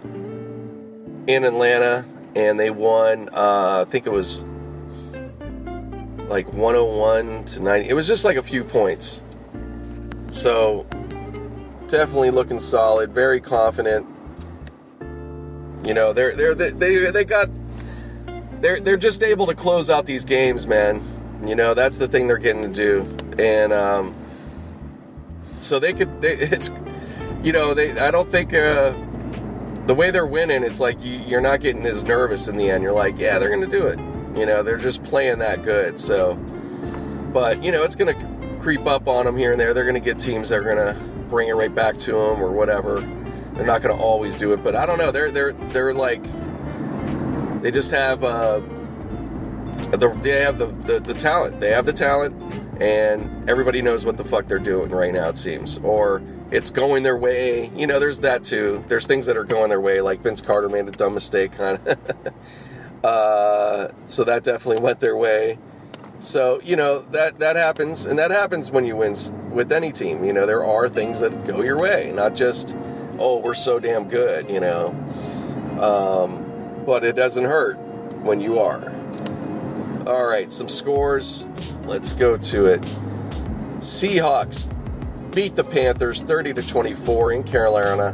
[1.25, 2.05] in Atlanta
[2.37, 3.29] and they won.
[3.33, 4.43] Uh, I think it was
[6.29, 7.89] like 101 to 90.
[7.89, 9.23] It was just like a few points.
[10.29, 10.85] So
[11.87, 14.05] definitely looking solid, very confident.
[15.83, 17.49] You know, they're they're they they, they got
[18.61, 21.01] they're they're just able to close out these games, man.
[21.43, 24.13] You know, that's the thing they're getting to do, and um,
[25.59, 26.21] so they could.
[26.21, 26.71] They, it's
[27.41, 27.93] you know they.
[27.93, 28.53] I don't think.
[28.53, 28.93] Uh,
[29.87, 32.83] the way they're winning, it's like you, are not getting as nervous in the end.
[32.83, 33.97] You're like, yeah, they're going to do it.
[34.37, 35.97] You know, they're just playing that good.
[35.97, 36.35] So,
[37.33, 39.73] but you know, it's going to creep up on them here and there.
[39.73, 40.93] They're going to get teams that are going to
[41.29, 42.99] bring it right back to them or whatever.
[43.53, 45.09] They're not going to always do it, but I don't know.
[45.11, 46.21] They're they're they're like
[47.63, 48.59] they just have uh,
[49.91, 51.59] the, they have the, the the talent.
[51.59, 52.35] They have the talent,
[52.79, 55.29] and everybody knows what the fuck they're doing right now.
[55.29, 56.21] It seems or
[56.51, 57.69] it's going their way.
[57.75, 58.83] You know, there's that too.
[58.87, 61.79] There's things that are going their way, like Vince Carter made a dumb mistake, kind
[61.85, 62.33] of.
[63.03, 65.57] uh, so that definitely went their way.
[66.19, 69.15] So you know that that happens, and that happens when you win
[69.51, 70.23] with any team.
[70.23, 72.75] You know, there are things that go your way, not just
[73.19, 74.49] oh we're so damn good.
[74.49, 74.87] You know,
[75.79, 77.77] um, but it doesn't hurt
[78.23, 78.95] when you are.
[80.07, 81.45] All right, some scores.
[81.83, 82.81] Let's go to it.
[83.75, 84.65] Seahawks
[85.37, 88.11] beat the Panthers 30 to 24 in Carolina.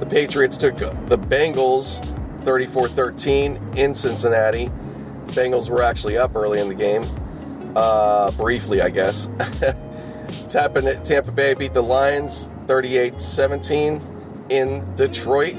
[0.00, 2.04] The Patriots took the Bengals
[2.42, 4.66] 34-13 in Cincinnati.
[4.66, 7.06] The Bengals were actually up early in the game,
[7.76, 9.28] uh, briefly, I guess.
[10.48, 15.54] Tampa, Tampa Bay beat the Lions 38-17 in Detroit.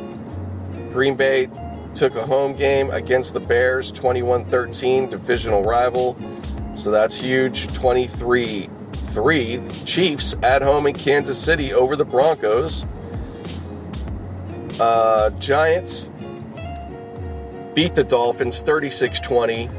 [0.91, 1.49] Green Bay
[1.95, 6.17] took a home game against the Bears 21-13, divisional rival.
[6.75, 7.67] So that's huge.
[7.73, 8.67] 23
[9.09, 12.85] three, Chiefs at home in Kansas City over the Broncos.
[14.79, 16.09] Uh, Giants
[17.73, 19.69] beat the Dolphins 36 20.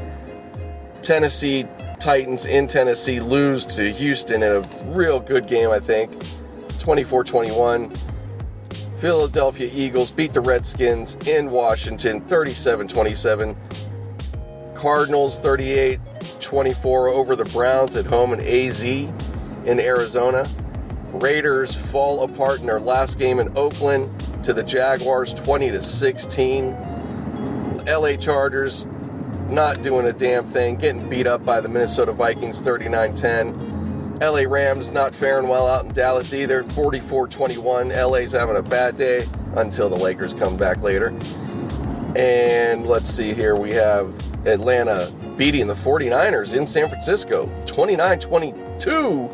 [1.01, 1.65] Tennessee
[1.99, 6.11] Titans in Tennessee lose to Houston in a real good game, I think
[6.79, 7.93] 24 21.
[8.97, 13.55] Philadelphia Eagles beat the Redskins in Washington 37 27.
[14.75, 15.99] Cardinals 38
[16.41, 20.47] 24 over the Browns at home in AZ in Arizona.
[21.13, 24.11] Raiders fall apart in their last game in Oakland
[24.43, 26.71] to the Jaguars 20 to 16.
[27.85, 28.87] LA Chargers
[29.49, 34.21] not doing a damn thing, getting beat up by the Minnesota Vikings 39-10.
[34.21, 37.89] LA Rams not faring well out in Dallas either, 44-21.
[38.09, 41.09] LA's having a bad day until the Lakers come back later.
[42.15, 44.13] And let's see here, we have
[44.45, 49.27] Atlanta beating the 49ers in San Francisco 29 22.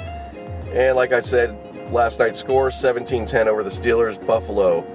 [0.72, 1.54] And like I said,
[1.91, 4.26] last night's score 17 10 over the Steelers.
[4.26, 4.86] Buffalo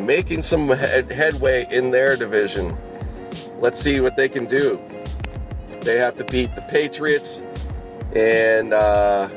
[0.00, 2.76] making some head- headway in their division.
[3.60, 4.80] Let's see what they can do.
[5.82, 7.44] They have to beat the Patriots
[8.12, 9.28] and, uh,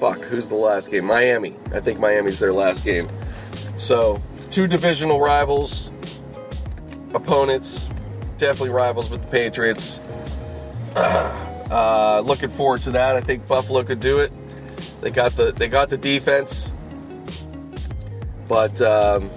[0.00, 1.04] fuck, who's the last game?
[1.04, 1.54] Miami.
[1.72, 3.08] I think Miami's their last game.
[3.76, 5.92] So, two divisional rivals,
[7.14, 7.88] opponents,
[8.38, 10.00] definitely rivals with the Patriots.
[11.70, 13.16] Uh, looking forward to that.
[13.16, 14.32] I think Buffalo could do it.
[15.00, 16.72] They got the they got the defense,
[18.48, 19.30] but um,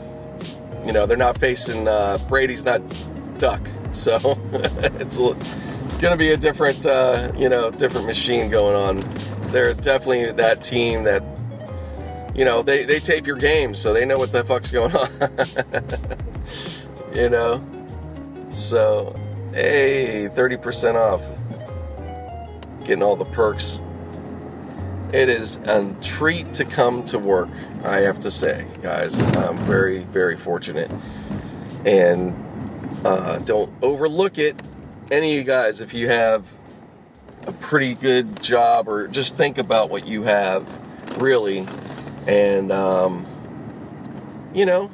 [0.85, 2.81] you know they're not facing uh, Brady's not
[3.37, 3.61] duck,
[3.91, 4.17] so
[4.95, 5.35] it's a,
[6.01, 9.03] gonna be a different, uh, you know, different machine going on.
[9.51, 11.21] They're definitely that team that,
[12.33, 15.09] you know, they they tape your games, so they know what the fuck's going on.
[17.15, 17.59] you know,
[18.51, 19.15] so
[19.53, 21.25] hey, thirty percent off,
[22.83, 23.81] getting all the perks.
[25.13, 27.49] It is a treat to come to work.
[27.83, 30.89] I have to say, guys, I'm very, very fortunate,
[31.85, 32.33] and
[33.03, 34.61] uh, don't overlook it
[35.11, 36.45] any of you guys, if you have
[37.45, 40.63] a pretty good job, or just think about what you have,
[41.19, 41.67] really,
[42.25, 43.25] and um,
[44.53, 44.89] you know,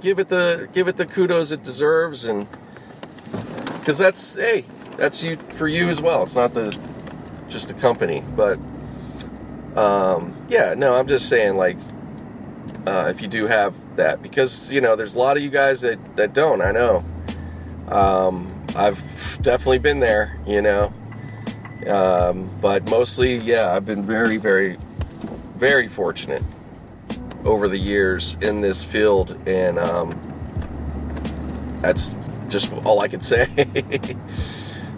[0.00, 2.46] give it the give it the kudos it deserves, and
[3.86, 4.64] because that's hey,
[4.96, 6.24] that's you for you as well.
[6.24, 6.76] It's not the
[7.48, 8.58] just the company, but
[9.76, 11.76] um, yeah, no, I'm just saying like
[12.84, 15.82] uh, if you do have that, because you know, there's a lot of you guys
[15.82, 16.62] that that don't.
[16.62, 17.04] I know.
[17.86, 20.92] Um, I've definitely been there, you know.
[21.86, 24.78] Um, but mostly, yeah, I've been very, very,
[25.58, 26.42] very fortunate
[27.44, 30.10] over the years in this field, and um,
[31.82, 32.16] that's
[32.48, 33.48] just all I can say.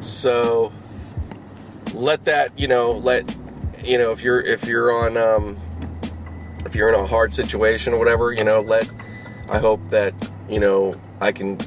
[0.00, 0.72] so
[1.94, 3.36] let that, you know, let
[3.84, 5.58] you know if you're if you're on um,
[6.66, 8.90] if you're in a hard situation or whatever, you know, let
[9.48, 10.14] I hope that
[10.48, 11.58] you know I can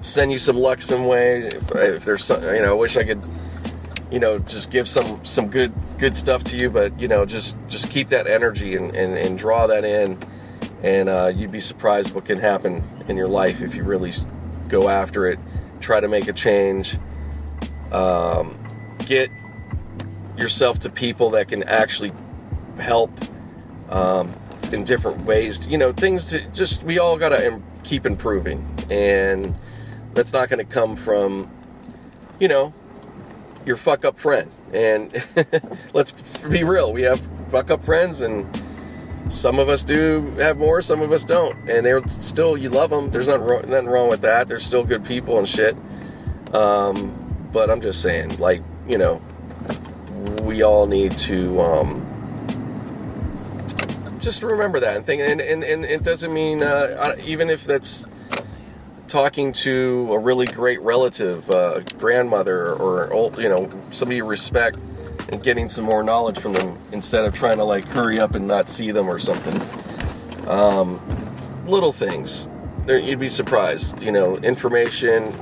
[0.00, 1.40] send you some luck some way.
[1.40, 3.22] If, if there's some, you know, I wish I could,
[4.10, 7.56] you know, just give some some good good stuff to you, but you know, just
[7.68, 10.18] just keep that energy and and, and draw that in,
[10.82, 14.12] and uh, you'd be surprised what can happen in your life if you really
[14.74, 15.38] go after it,
[15.80, 16.96] try to make a change,
[17.92, 18.58] um,
[19.06, 19.30] get
[20.36, 22.12] yourself to people that can actually
[22.78, 23.12] help
[23.88, 24.34] um,
[24.72, 25.68] in different ways.
[25.68, 29.54] You know, things to just we all got to keep improving and
[30.14, 31.48] that's not going to come from,
[32.40, 32.74] you know,
[33.64, 34.50] your fuck up friend.
[34.72, 35.12] And
[35.92, 36.10] let's
[36.48, 38.44] be real, we have fuck up friends, and
[39.28, 41.68] some of us do have more, some of us don't.
[41.68, 43.10] And they're still, you love them.
[43.10, 44.48] There's nothing wrong, nothing wrong with that.
[44.48, 45.76] They're still good people and shit.
[46.52, 49.22] Um, but I'm just saying, like, you know,
[50.42, 52.06] we all need to um,
[54.20, 55.22] just remember that and think.
[55.22, 58.04] And, and, and it doesn't mean, uh, even if that's
[59.08, 64.78] talking to a really great relative, uh, grandmother, or old, you know, somebody you respect,
[65.28, 68.46] and getting some more knowledge from them instead of trying to like hurry up and
[68.46, 69.60] not see them or something.
[70.48, 71.00] Um,
[71.66, 72.46] little things,
[72.86, 74.00] you'd be surprised.
[74.02, 75.32] You know, information,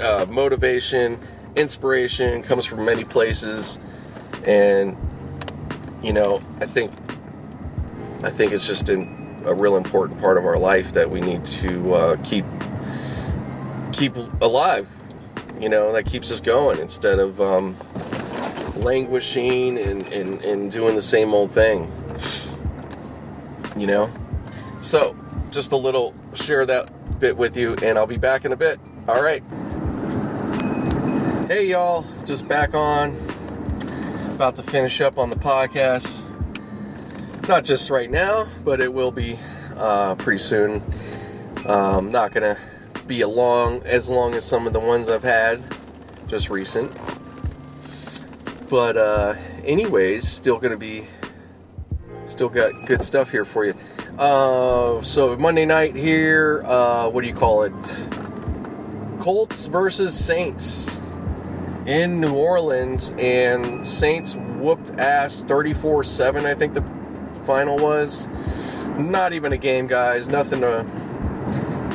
[0.00, 1.18] uh, motivation,
[1.56, 3.78] inspiration comes from many places,
[4.46, 4.96] and
[6.02, 6.92] you know, I think,
[8.22, 11.44] I think it's just an, a real important part of our life that we need
[11.44, 12.44] to uh, keep
[13.92, 14.88] keep alive.
[15.60, 17.76] You know, that keeps us going instead of um,
[18.82, 21.90] languishing and, and, and doing the same old thing.
[23.76, 24.12] You know?
[24.82, 25.16] So,
[25.50, 26.90] just a little share that
[27.20, 28.80] bit with you, and I'll be back in a bit.
[29.08, 29.42] All right.
[31.48, 32.06] Hey, y'all.
[32.24, 33.16] Just back on.
[34.34, 36.26] About to finish up on the podcast.
[37.48, 39.38] Not just right now, but it will be
[39.76, 40.82] uh, pretty soon.
[41.66, 42.56] Um, not gonna
[43.06, 45.62] be a long as long as some of the ones I've had
[46.28, 46.96] just recent.
[48.70, 51.06] But uh, anyways, still gonna be
[52.28, 53.74] still got good stuff here for you.
[54.16, 58.08] Uh, so Monday night here, uh, what do you call it?
[59.18, 61.00] Colts versus Saints
[61.84, 66.82] in New Orleans, and Saints whooped ass 34 7, I think the
[67.44, 68.28] final was.
[68.96, 70.28] Not even a game, guys.
[70.28, 70.86] Nothing to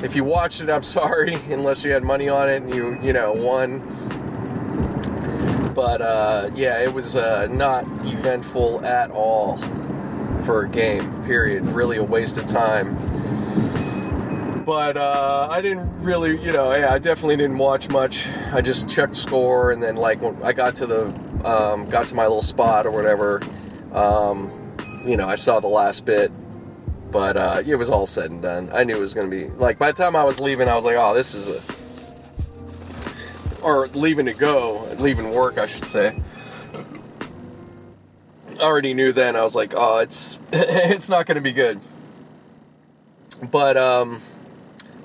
[0.03, 3.13] if you watched it, I'm sorry, unless you had money on it and you, you
[3.13, 4.04] know, won.
[5.75, 9.57] But uh, yeah, it was uh, not eventful at all
[10.43, 11.65] for a game, period.
[11.65, 12.95] Really a waste of time.
[14.65, 18.27] But uh, I didn't really, you know, yeah, I definitely didn't watch much.
[18.51, 21.05] I just checked score, and then like when I got to the,
[21.43, 23.41] um, got to my little spot or whatever,
[23.93, 24.49] um,
[25.05, 26.31] you know, I saw the last bit,
[27.11, 28.71] but uh, it was all said and done.
[28.73, 30.75] I knew it was going to be like by the time I was leaving, I
[30.75, 31.59] was like, oh, this is a
[33.65, 36.21] or leaving to go, leaving work, I should say.
[38.47, 39.35] I already knew then.
[39.35, 41.81] I was like, oh, it's it's not going to be good.
[43.51, 44.21] But um,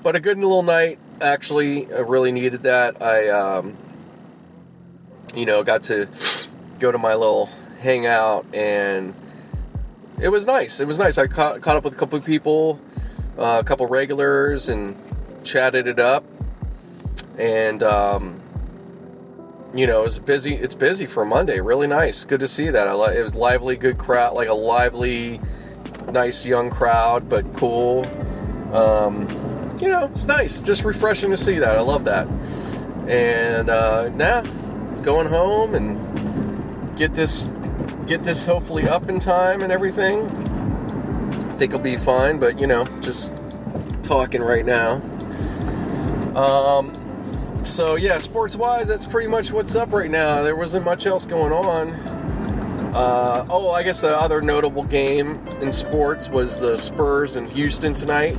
[0.03, 0.99] but a good little night.
[1.19, 3.01] Actually, I really needed that.
[3.01, 3.75] I um,
[5.35, 6.07] you know, got to
[6.79, 7.47] go to my little
[7.79, 9.13] hangout and
[10.21, 10.79] it was nice.
[10.79, 11.17] It was nice.
[11.17, 12.79] I caught, caught up with a couple of people,
[13.39, 14.95] uh, a couple regulars, and
[15.43, 16.23] chatted it up.
[17.39, 18.40] And um,
[19.73, 20.55] you know, it's busy.
[20.55, 21.61] It's busy for Monday.
[21.61, 22.25] Really nice.
[22.25, 22.87] Good to see that.
[22.87, 25.39] I like it was lively, good crowd, like a lively,
[26.11, 28.05] nice young crowd, but cool.
[28.73, 30.61] Um, you know, it's nice.
[30.61, 31.77] Just refreshing to see that.
[31.77, 32.27] I love that.
[33.07, 34.41] And uh, now,
[35.01, 37.45] going home and get this,
[38.07, 40.25] get this hopefully up in time and everything.
[40.25, 42.39] I think it'll be fine.
[42.39, 43.33] But you know, just
[44.03, 44.95] talking right now.
[46.35, 47.00] Um,
[47.63, 50.43] so yeah, sports wise, that's pretty much what's up right now.
[50.43, 51.89] There wasn't much else going on.
[52.93, 57.93] Uh, oh, I guess the other notable game in sports was the Spurs in Houston
[57.93, 58.37] tonight.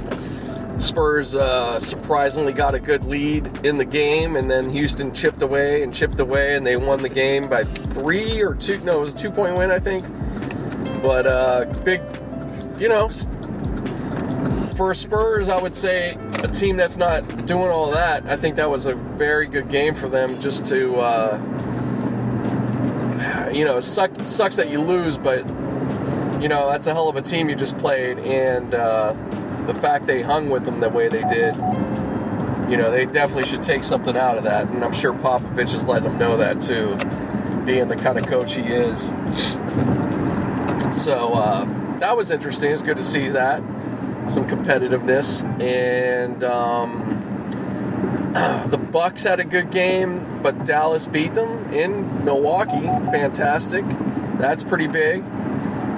[0.79, 5.83] Spurs uh, surprisingly got a good lead in the game, and then Houston chipped away
[5.83, 8.79] and chipped away, and they won the game by three or two.
[8.81, 10.05] No, it was a two point win, I think.
[11.01, 12.03] But uh, big,
[12.79, 13.09] you know,
[14.77, 18.27] for Spurs, I would say a team that's not doing all that.
[18.27, 21.39] I think that was a very good game for them just to, uh,
[23.53, 25.47] you know, suck, sucks that you lose, but
[26.43, 29.14] you know that's a hell of a team you just played, and uh,
[29.66, 31.55] the fact they hung with them the way they did,
[32.68, 35.87] you know, they definitely should take something out of that, and I'm sure Popovich is
[35.87, 36.97] letting them know that too,
[37.64, 39.09] being the kind of coach he is.
[40.93, 41.64] So uh,
[41.99, 42.73] that was interesting.
[42.73, 43.62] It's good to see that
[44.33, 47.53] some competitiveness, and um,
[48.70, 52.87] the Bucks had a good game, but Dallas beat them in Milwaukee.
[53.11, 53.85] Fantastic.
[54.39, 55.22] That's pretty big.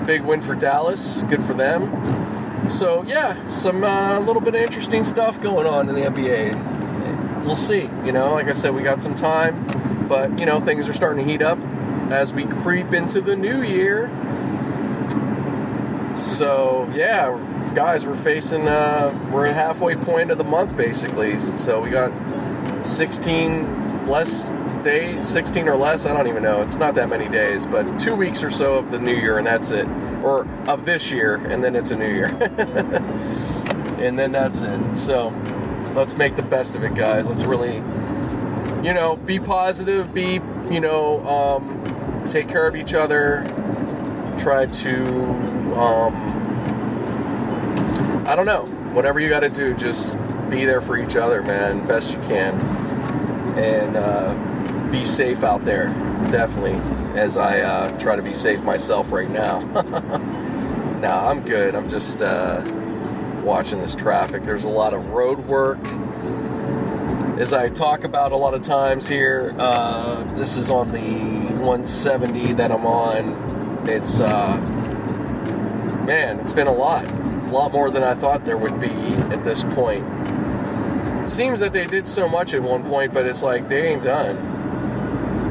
[0.04, 1.22] Big win for Dallas.
[1.22, 2.70] Good for them.
[2.70, 7.44] So yeah, some a uh, little bit of interesting stuff going on in the NBA.
[7.44, 7.82] We'll see.
[8.04, 11.24] You know, like I said, we got some time, but you know things are starting
[11.24, 11.58] to heat up
[12.10, 14.08] as we creep into the new year.
[16.16, 17.28] So yeah,
[17.72, 21.38] guys, we're facing uh, we're at halfway point of the month basically.
[21.38, 22.12] So we got
[22.84, 24.50] 16 less
[24.82, 26.06] days, 16 or less.
[26.06, 26.62] I don't even know.
[26.62, 29.46] It's not that many days, but two weeks or so of the new year, and
[29.46, 29.88] that's it,
[30.22, 32.26] or of this year, and then it's a new year,
[33.98, 34.98] and then that's it.
[34.98, 35.28] So
[35.94, 37.26] let's make the best of it, guys.
[37.26, 37.76] Let's really,
[38.86, 40.40] you know, be positive, be
[40.70, 43.42] you know, um, take care of each other,
[44.38, 45.06] try to.
[45.74, 46.43] Um,
[48.26, 48.64] I don't know.
[48.94, 50.16] Whatever you got to do, just
[50.48, 52.58] be there for each other, man, best you can,
[53.58, 55.88] and uh, be safe out there.
[56.30, 56.80] Definitely,
[57.20, 59.60] as I uh, try to be safe myself right now.
[61.00, 61.74] now I'm good.
[61.74, 62.62] I'm just uh,
[63.42, 64.42] watching this traffic.
[64.42, 65.84] There's a lot of road work.
[67.38, 71.00] As I talk about a lot of times here, uh, this is on the
[71.60, 73.86] 170 that I'm on.
[73.86, 74.56] It's uh,
[76.06, 77.04] man, it's been a lot
[77.54, 78.90] lot more than I thought there would be
[79.32, 80.04] at this point.
[81.24, 84.02] It seems that they did so much at one point, but it's like they ain't
[84.02, 84.36] done.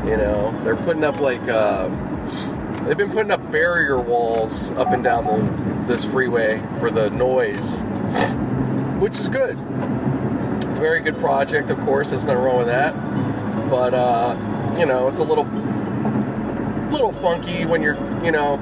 [0.05, 1.87] You know, they're putting up like uh,
[2.83, 7.83] they've been putting up barrier walls up and down the, this freeway for the noise,
[8.99, 9.57] which is good.
[10.57, 12.09] It's a very good project, of course.
[12.09, 12.93] There's nothing wrong with that.
[13.69, 15.45] But uh, you know, it's a little
[16.91, 18.57] little funky when you're you know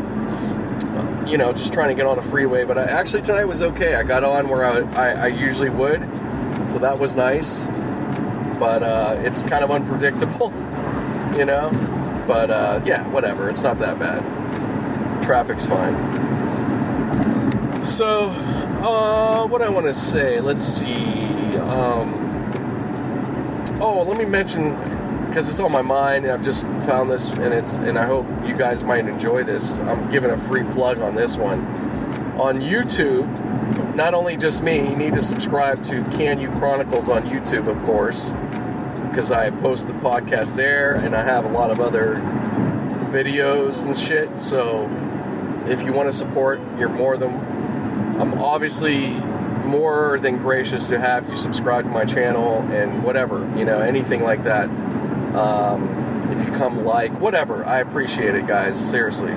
[1.26, 2.64] you know, just trying to get on a freeway.
[2.64, 3.96] But I, actually tonight was okay.
[3.96, 6.02] I got on where I, I, I usually would,
[6.68, 7.68] so that was nice.
[8.60, 10.52] But uh, it's kind of unpredictable,
[11.38, 11.72] you know.
[12.28, 13.50] But uh, yeah, whatever.
[13.50, 15.24] It's not that bad.
[15.24, 15.96] Traffic's fine.
[17.86, 18.30] So,
[18.84, 20.40] uh, what I want to say?
[20.40, 21.58] Let's see.
[21.58, 22.14] Um,
[23.82, 24.76] oh, let me mention
[25.32, 28.26] because it's on my mind and I've just found this and it's and I hope
[28.46, 29.80] you guys might enjoy this.
[29.80, 31.62] I'm giving a free plug on this one.
[32.38, 37.24] On YouTube, not only just me, you need to subscribe to Can You Chronicles on
[37.24, 38.32] YouTube, of course,
[39.08, 42.16] because I post the podcast there and I have a lot of other
[43.10, 44.38] videos and shit.
[44.38, 44.90] So
[45.66, 47.32] if you want to support, you're more than
[48.20, 49.12] I'm obviously
[49.66, 54.24] more than gracious to have you subscribe to my channel and whatever, you know, anything
[54.24, 54.70] like that.
[55.36, 58.80] Um, if you come like, whatever, I appreciate it, guys.
[58.80, 59.34] Seriously.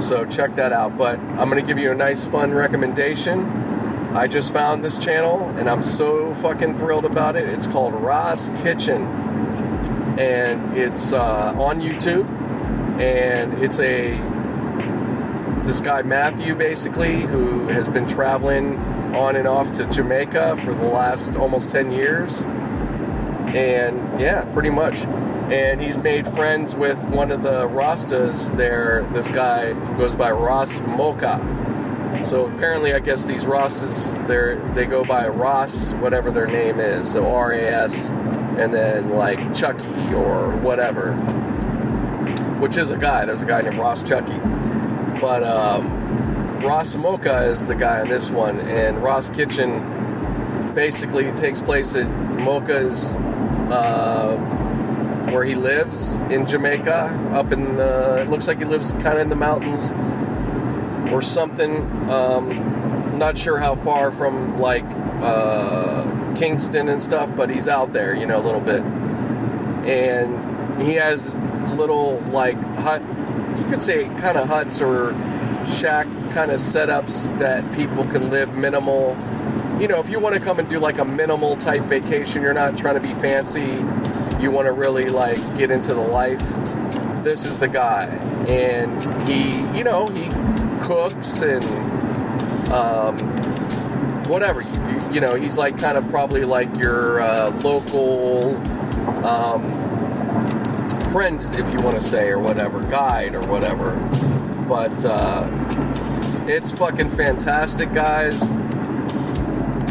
[0.00, 0.96] So check that out.
[0.96, 3.44] But I'm going to give you a nice, fun recommendation.
[4.14, 7.48] I just found this channel and I'm so fucking thrilled about it.
[7.48, 9.02] It's called Ras Kitchen
[10.18, 12.28] and it's uh, on YouTube.
[13.00, 14.16] And it's a
[15.64, 18.78] this guy Matthew basically who has been traveling
[19.14, 22.46] on and off to Jamaica for the last almost 10 years
[23.54, 25.04] and yeah, pretty much.
[25.50, 30.78] And he's made friends with one of the Rastas there, this guy goes by Ras
[30.80, 31.40] Mocha.
[32.22, 37.10] So apparently, I guess these Rosses, they they go by Ross, whatever their name is.
[37.12, 41.14] So R A S, and then like Chucky or whatever,
[42.60, 43.24] which is a guy.
[43.24, 44.38] There's a guy named Ras Chucky,
[45.20, 51.62] but um, Ras Mokko is the guy on this one, and Ras Kitchen basically takes
[51.62, 53.16] place at Mokko's.
[53.70, 54.36] Uh,
[55.30, 58.22] where he lives in Jamaica, up in the.
[58.22, 59.92] It looks like he lives kind of in the mountains
[61.12, 61.82] or something.
[62.10, 64.84] Um, not sure how far from like
[65.20, 68.82] uh, Kingston and stuff, but he's out there, you know, a little bit.
[69.86, 71.34] And he has
[71.74, 73.02] little like hut,
[73.58, 75.12] you could say kind of huts or
[75.66, 79.16] shack kind of setups that people can live minimal.
[79.80, 82.54] You know, if you want to come and do like a minimal type vacation, you're
[82.54, 83.78] not trying to be fancy
[84.40, 86.44] you want to really like get into the life,
[87.24, 88.06] this is the guy.
[88.48, 90.28] And he, you know, he
[90.84, 91.64] cooks and
[92.72, 93.18] um,
[94.24, 94.62] whatever.
[94.62, 98.56] You, you know, he's like kind of probably like your uh, local
[99.26, 99.62] um,
[101.10, 103.96] friend, if you want to say, or whatever, guide or whatever.
[104.68, 105.48] But uh,
[106.46, 108.48] it's fucking fantastic, guys.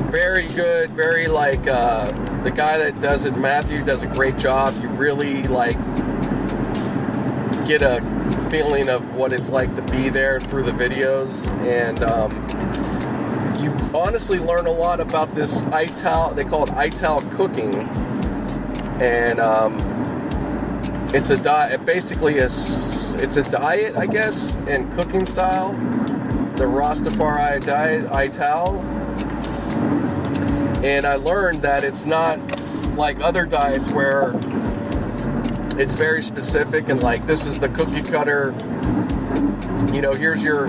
[0.10, 1.68] Very good, very like.
[1.68, 2.12] Uh,
[2.44, 4.74] the guy that does it, Matthew, does a great job.
[4.82, 5.78] You really like
[7.68, 8.00] get a
[8.50, 12.32] feeling of what it's like to be there through the videos, and um,
[13.62, 16.36] you honestly learn a lot about this ITAL.
[16.36, 17.76] They call it ITAL cooking,
[19.02, 19.78] and um,
[21.14, 21.86] it's a diet.
[21.86, 25.74] Basically, a, it's a diet, I guess, and cooking style.
[26.56, 28.97] The Rastafari diet, ITAL
[30.84, 32.40] and I learned that it's not
[32.96, 34.34] like other diets where
[35.80, 38.54] it's very specific and like this is the cookie cutter.
[39.94, 40.68] You know, here's your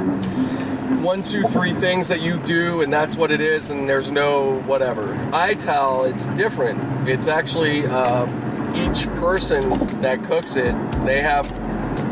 [1.00, 4.60] one, two, three things that you do, and that's what it is, and there's no
[4.62, 5.14] whatever.
[5.32, 7.08] Ital it's different.
[7.08, 8.26] It's actually uh,
[8.74, 11.46] each person that cooks it, they have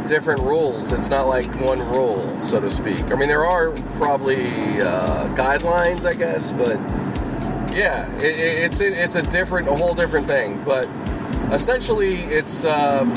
[0.07, 0.92] different rules.
[0.92, 3.11] It's not like one rule, so to speak.
[3.11, 4.47] I mean, there are probably
[4.80, 6.76] uh, guidelines, I guess, but
[7.77, 10.64] yeah, it, it's it's a different, a whole different thing.
[10.64, 10.89] But
[11.53, 13.12] essentially, it's um,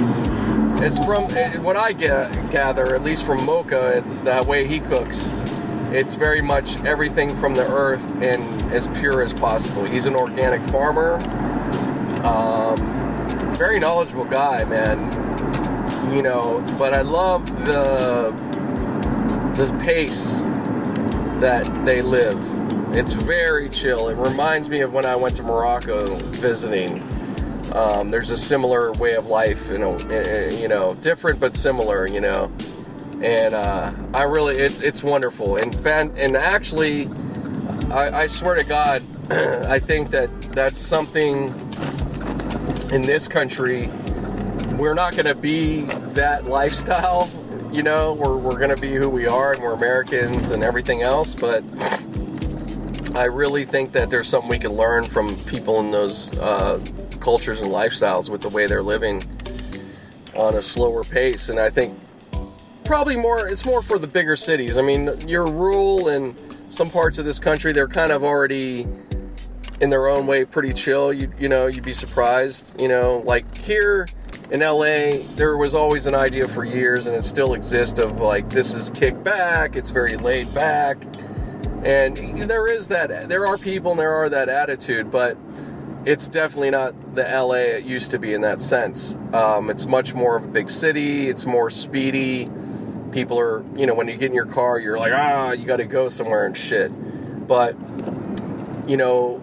[0.79, 1.29] it's from
[1.63, 5.31] what I get, gather, at least from Mokko, the way he cooks.
[5.91, 8.43] It's very much everything from the earth and
[8.73, 9.85] as pure as possible.
[9.85, 11.15] He's an organic farmer.
[12.23, 14.99] Um, very knowledgeable guy, man.
[16.13, 18.31] You know, but I love the
[19.55, 20.41] the pace
[21.39, 22.58] that they live
[22.91, 24.09] it's very chill.
[24.09, 27.03] It reminds me of when I went to Morocco visiting.
[27.73, 29.97] Um, there's a similar way of life, you know,
[30.49, 32.51] you know, different but similar, you know.
[33.21, 35.57] And uh, I really, it, it's wonderful.
[35.57, 37.07] And fan, and actually,
[37.91, 41.49] I, I swear to God, I think that that's something
[42.91, 43.87] in this country.
[44.77, 45.81] We're not going to be
[46.15, 47.29] that lifestyle,
[47.71, 48.13] you know.
[48.13, 51.63] We're we're going to be who we are, and we're Americans and everything else, but
[53.15, 56.79] I really think that there's something we can learn from people in those uh,
[57.19, 59.23] cultures and lifestyles with the way they're living
[60.35, 61.49] on a slower pace.
[61.49, 61.97] And I think
[62.85, 64.77] probably more, it's more for the bigger cities.
[64.77, 66.37] I mean, you're rural and
[66.69, 68.87] some parts of this country, they're kind of already
[69.81, 71.11] in their own way pretty chill.
[71.11, 72.79] You, you know, you'd be surprised.
[72.79, 74.07] You know, like here
[74.51, 78.49] in LA, there was always an idea for years, and it still exists of like
[78.49, 81.03] this is kick back, it's very laid back
[81.83, 85.37] and there is that, there are people and there are that attitude, but
[86.05, 89.15] it's definitely not the LA it used to be in that sense.
[89.33, 92.49] Um, it's much more of a big city, it's more speedy.
[93.11, 95.77] People are, you know, when you get in your car, you're like, ah, you got
[95.77, 96.91] to go somewhere and shit.
[97.47, 97.75] But,
[98.87, 99.41] you know,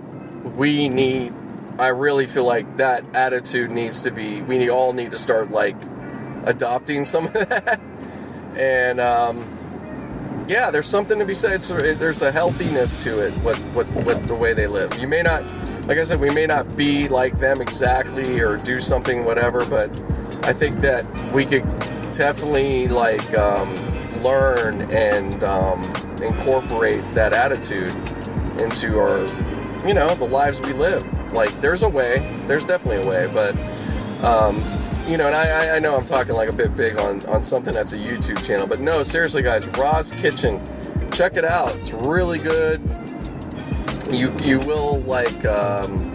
[0.57, 1.33] we need,
[1.79, 5.77] I really feel like that attitude needs to be, we all need to start like
[6.45, 7.81] adopting some of that.
[8.55, 9.56] And, um,
[10.49, 11.61] yeah, there's something to be said.
[11.63, 13.33] There's a healthiness to it.
[13.35, 15.01] What what what the way they live.
[15.01, 15.45] You may not,
[15.87, 19.91] like I said, we may not be like them exactly or do something whatever, but
[20.45, 21.69] I think that we could
[22.13, 23.75] definitely like um,
[24.23, 25.83] learn and um,
[26.23, 27.95] incorporate that attitude
[28.61, 29.19] into our,
[29.87, 31.05] you know, the lives we live.
[31.33, 32.19] Like there's a way.
[32.47, 33.57] There's definitely a way, but.
[34.25, 34.63] Um,
[35.09, 37.73] you know, and I, I know I'm talking like a bit big on, on something
[37.73, 40.61] that's a YouTube channel, but no, seriously, guys, Ras Kitchen,
[41.13, 41.75] check it out.
[41.77, 42.81] It's really good.
[44.11, 45.45] You you will like.
[45.45, 46.13] Um,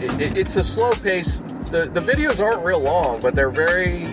[0.00, 1.40] it, it, it's a slow pace.
[1.70, 4.04] The the videos aren't real long, but they're very,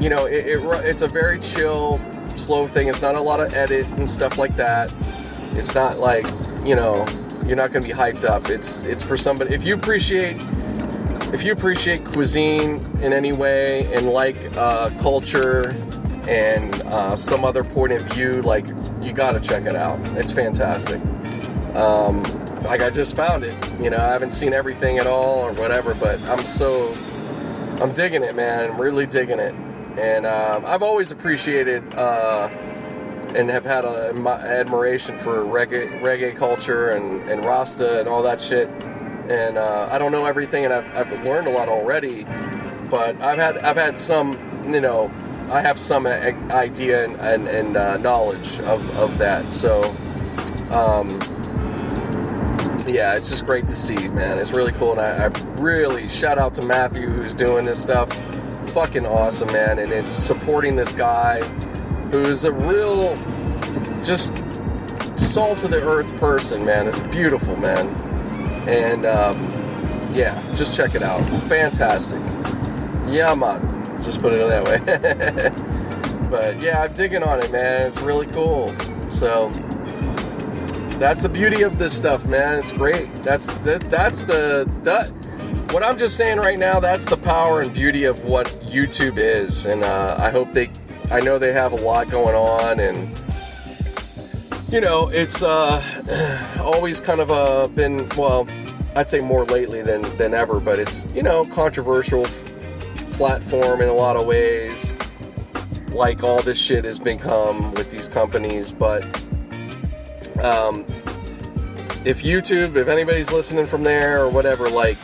[0.00, 0.44] you know, it,
[0.84, 1.98] it's a very chill
[2.30, 2.88] slow thing.
[2.88, 4.94] It's not a lot of edit and stuff like that.
[5.52, 6.26] It's not like
[6.64, 7.06] you know
[7.46, 8.48] you're not going to be hyped up.
[8.48, 10.36] It's it's for somebody if you appreciate
[11.32, 15.70] if you appreciate cuisine in any way and like uh, culture
[16.26, 18.66] and uh, some other point of view, like
[19.02, 19.98] you got to check it out.
[20.16, 21.00] It's fantastic.
[21.74, 22.22] Um,
[22.62, 23.54] like I just found it.
[23.80, 26.94] You know, I haven't seen everything at all or whatever, but I'm so
[27.80, 28.70] I'm digging it, man.
[28.70, 29.54] I'm really digging it,
[29.98, 32.48] and um, I've always appreciated uh,
[33.34, 38.40] and have had a, admiration for reggae, reggae culture and, and Rasta and all that
[38.40, 38.68] shit.
[39.28, 42.24] And uh, I don't know everything, and I've, I've learned a lot already.
[42.90, 44.38] But I've had I've had some,
[44.72, 45.10] you know,
[45.50, 49.44] I have some idea and, and, and uh, knowledge of, of that.
[49.44, 49.82] So,
[50.70, 51.08] um,
[52.86, 54.38] yeah, it's just great to see, man.
[54.38, 55.26] It's really cool, and I, I
[55.60, 58.10] really shout out to Matthew who's doing this stuff.
[58.70, 61.42] Fucking awesome, man, and it's supporting this guy
[62.10, 63.16] who's a real,
[64.02, 64.44] just
[65.18, 66.88] salt of the earth person, man.
[66.88, 67.86] It's beautiful, man,
[68.68, 69.40] and um,
[70.14, 71.20] yeah, just check it out.
[71.48, 72.20] Fantastic.
[73.08, 73.34] Yeah.
[74.02, 76.28] Just put it that way.
[76.30, 77.86] but yeah, I'm digging on it, man.
[77.86, 78.68] It's really cool.
[79.10, 79.48] So
[80.98, 82.58] that's the beauty of this stuff, man.
[82.58, 83.12] It's great.
[83.22, 85.08] That's the, that's the that
[85.72, 86.80] what I'm just saying right now.
[86.80, 90.70] That's the power and beauty of what YouTube is, and uh, I hope they.
[91.10, 93.18] I know they have a lot going on, and
[94.70, 95.82] you know, it's uh,
[96.60, 98.46] always kind of uh, been well.
[98.96, 102.24] I'd say more lately than than ever, but it's you know controversial
[103.12, 104.96] platform in a lot of ways,
[105.90, 109.04] like all this shit has become with these companies, but
[110.42, 110.84] um,
[112.04, 114.96] if YouTube, if anybody's listening from there or whatever, like,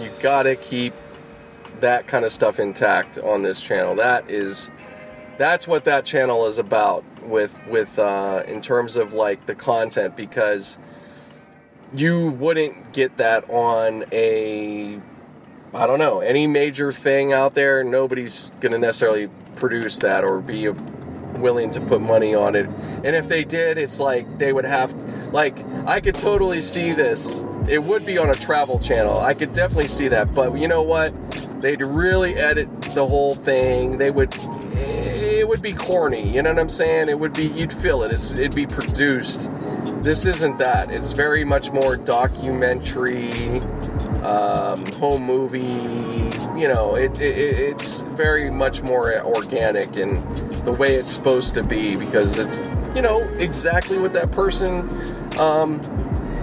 [0.00, 0.92] you gotta keep
[1.80, 3.94] that kind of stuff intact on this channel.
[3.94, 4.70] That is,
[5.38, 10.16] that's what that channel is about with with uh, in terms of like the content
[10.16, 10.78] because
[11.94, 15.00] you wouldn't get that on a
[15.72, 17.84] I don't know any major thing out there.
[17.84, 20.68] Nobody's gonna necessarily produce that or be
[21.38, 22.66] willing to put money on it.
[23.04, 24.92] And if they did, it's like they would have,
[25.32, 27.44] like, I could totally see this.
[27.68, 29.20] It would be on a travel channel.
[29.20, 30.34] I could definitely see that.
[30.34, 31.12] But you know what?
[31.60, 33.98] They'd really edit the whole thing.
[33.98, 34.34] They would,
[34.72, 36.32] it would be corny.
[36.32, 37.08] You know what I'm saying?
[37.08, 38.12] It would be, you'd feel it.
[38.12, 39.50] It's, it'd be produced.
[40.02, 40.90] This isn't that.
[40.90, 43.60] It's very much more documentary,
[44.24, 45.58] um, home movie.
[46.58, 50.22] You know, it, it, it's very much more organic and
[50.64, 52.58] the way it's supposed to be because it's
[52.94, 54.88] you know exactly what that person
[55.38, 55.80] um,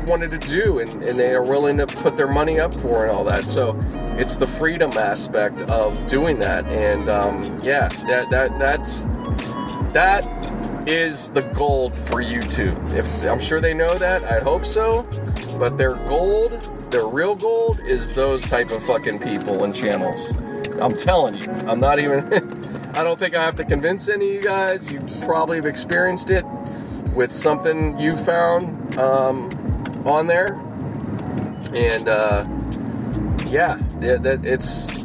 [0.05, 3.11] wanted to do and, and they are willing to put their money up for and
[3.11, 3.77] all that so
[4.17, 9.03] it's the freedom aspect of doing that and um, yeah that, that that's
[9.93, 10.25] that
[10.87, 12.93] is the gold for YouTube.
[12.93, 15.03] If I'm sure they know that, I hope so.
[15.59, 20.33] But their gold, their real gold, is those type of fucking people and channels.
[20.79, 22.31] I'm telling you, I'm not even.
[22.95, 24.91] I don't think I have to convince any of you guys.
[24.91, 26.43] You probably have experienced it
[27.13, 29.49] with something you found um,
[30.05, 30.53] on there.
[31.73, 32.45] And uh,
[33.47, 35.03] yeah, it, it, it's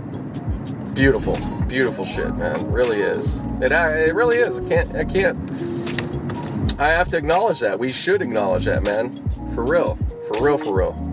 [0.94, 2.60] beautiful, beautiful shit, man.
[2.60, 3.38] It really is.
[3.60, 4.58] It, it really is.
[4.58, 4.96] I can't.
[4.96, 6.80] I can't.
[6.80, 7.78] I have to acknowledge that.
[7.78, 9.14] We should acknowledge that, man.
[9.54, 9.96] For real.
[10.28, 10.58] For real.
[10.58, 11.11] For real.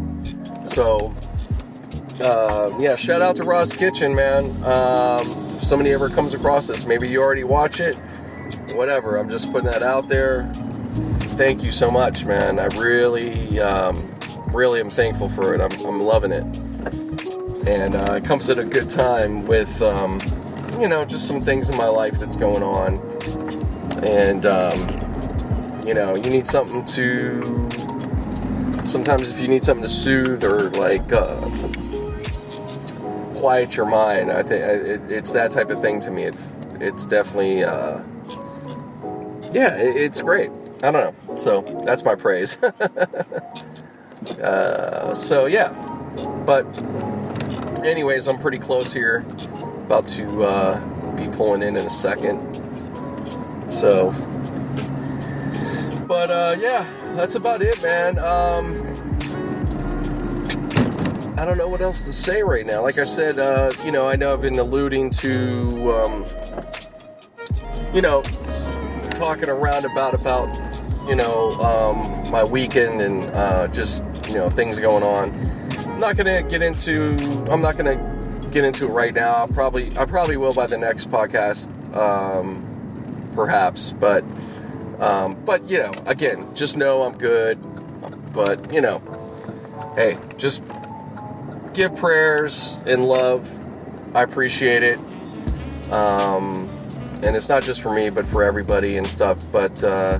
[0.69, 1.11] So,
[2.21, 2.95] uh, yeah.
[2.95, 4.45] Shout out to Ras Kitchen, man.
[4.63, 5.25] Um,
[5.57, 7.95] if somebody ever comes across this, maybe you already watch it.
[8.75, 9.17] Whatever.
[9.17, 10.49] I'm just putting that out there.
[11.39, 12.59] Thank you so much, man.
[12.59, 14.13] I really, um,
[14.51, 15.59] really am thankful for it.
[15.59, 16.45] I'm, I'm loving it.
[17.67, 20.21] And uh, it comes at a good time with, um,
[20.79, 22.99] you know, just some things in my life that's going on.
[24.03, 24.77] And, um,
[25.85, 27.69] you know, you need something to.
[28.89, 31.39] Sometimes if you need something to soothe or like uh,
[33.39, 34.31] quiet your mind.
[34.31, 36.23] I think it, it's that type of thing to me.
[36.23, 36.35] It,
[36.79, 38.01] it's definitely, uh,
[39.51, 40.49] yeah, it, it's great.
[40.83, 41.37] I don't know.
[41.37, 42.57] So that's my praise.
[44.41, 45.69] uh, so yeah,
[46.45, 46.65] but
[47.85, 49.25] anyways, I'm pretty close here.
[49.85, 52.41] About to uh, be pulling in in a second.
[53.69, 54.11] So,
[56.07, 56.85] but uh, yeah,
[57.15, 58.19] that's about it, man.
[58.19, 58.78] Um,
[61.39, 62.81] I don't know what else to say right now.
[62.81, 66.25] Like I said, uh, you know, I know I've been alluding to, um,
[67.93, 68.23] you know,
[69.11, 70.53] talking around about about,
[71.07, 75.31] you know, um, my weekend and uh, just you know things going on.
[75.87, 77.15] I'm not gonna get into.
[77.49, 77.95] I'm not gonna
[78.51, 79.31] get into it right now.
[79.35, 81.69] I'll probably I probably will by the next podcast.
[81.95, 84.25] Um, perhaps, but
[84.99, 87.57] um, but you know, again, just know I'm good.
[88.33, 89.01] But you know,
[89.95, 90.61] hey, just
[91.79, 93.49] give prayers and love.
[94.13, 94.99] I appreciate it.
[95.89, 96.67] Um,
[97.23, 99.41] and it's not just for me, but for everybody and stuff.
[99.49, 100.19] But uh,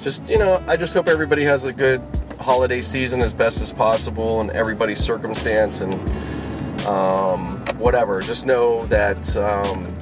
[0.00, 2.02] just you know, I just hope everybody has a good
[2.40, 5.94] holiday season as best as possible, and everybody's circumstance and
[6.86, 8.22] um, whatever.
[8.22, 9.94] Just know that um,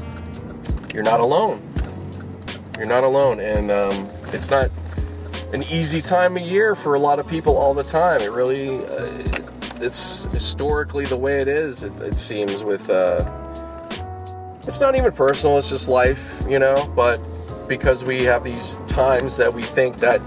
[0.94, 1.60] you're not alone.
[2.78, 4.70] You're not alone, and um, it's not
[5.52, 8.20] an easy time of year for a lot of people all the time.
[8.20, 9.33] It really, uh,
[9.84, 11.84] it's historically the way it is.
[11.84, 12.88] It, it seems with.
[12.88, 13.30] Uh,
[14.66, 15.58] it's not even personal.
[15.58, 16.90] It's just life, you know.
[16.96, 17.20] But
[17.68, 20.20] because we have these times that we think that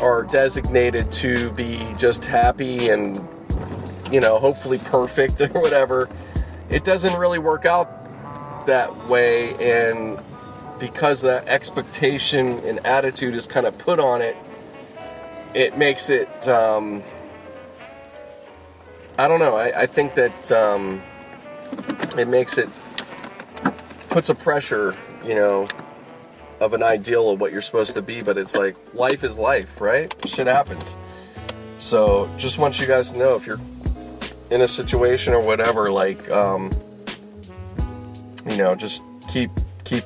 [0.00, 3.16] are designated to be just happy and
[4.10, 6.08] you know hopefully perfect or whatever,
[6.70, 9.54] it doesn't really work out that way.
[9.54, 10.18] And
[10.80, 14.36] because the expectation and attitude is kind of put on it,
[15.54, 16.48] it makes it.
[16.48, 17.02] Um,
[19.22, 19.54] I don't know.
[19.54, 21.00] I, I think that um,
[22.18, 22.68] it makes it
[24.10, 25.68] puts a pressure, you know,
[26.58, 28.20] of an ideal of what you're supposed to be.
[28.20, 30.12] But it's like life is life, right?
[30.26, 30.96] Shit happens.
[31.78, 33.60] So just want you guys to know if you're
[34.50, 36.72] in a situation or whatever, like, um,
[38.50, 39.52] you know, just keep
[39.84, 40.02] keep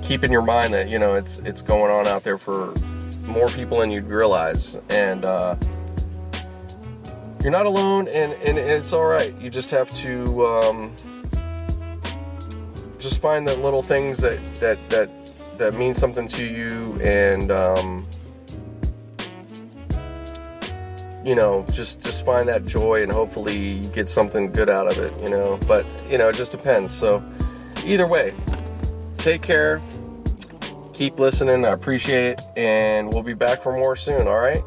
[0.00, 2.72] keep in your mind that you know it's it's going on out there for
[3.24, 5.54] more people than you'd realize, and uh,
[7.48, 9.34] you're not alone, and, and it's all right.
[9.40, 10.94] You just have to um,
[12.98, 15.08] just find the little things that that that
[15.56, 18.06] that mean something to you, and um,
[21.24, 24.98] you know, just just find that joy, and hopefully you get something good out of
[24.98, 25.18] it.
[25.18, 26.92] You know, but you know, it just depends.
[26.92, 27.24] So
[27.82, 28.34] either way,
[29.16, 29.80] take care
[30.92, 31.64] keep listening.
[31.64, 32.40] I appreciate it.
[32.56, 34.64] And we'll be back for more soon, all right?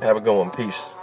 [0.00, 0.50] Have a good one.
[0.50, 0.94] Peace.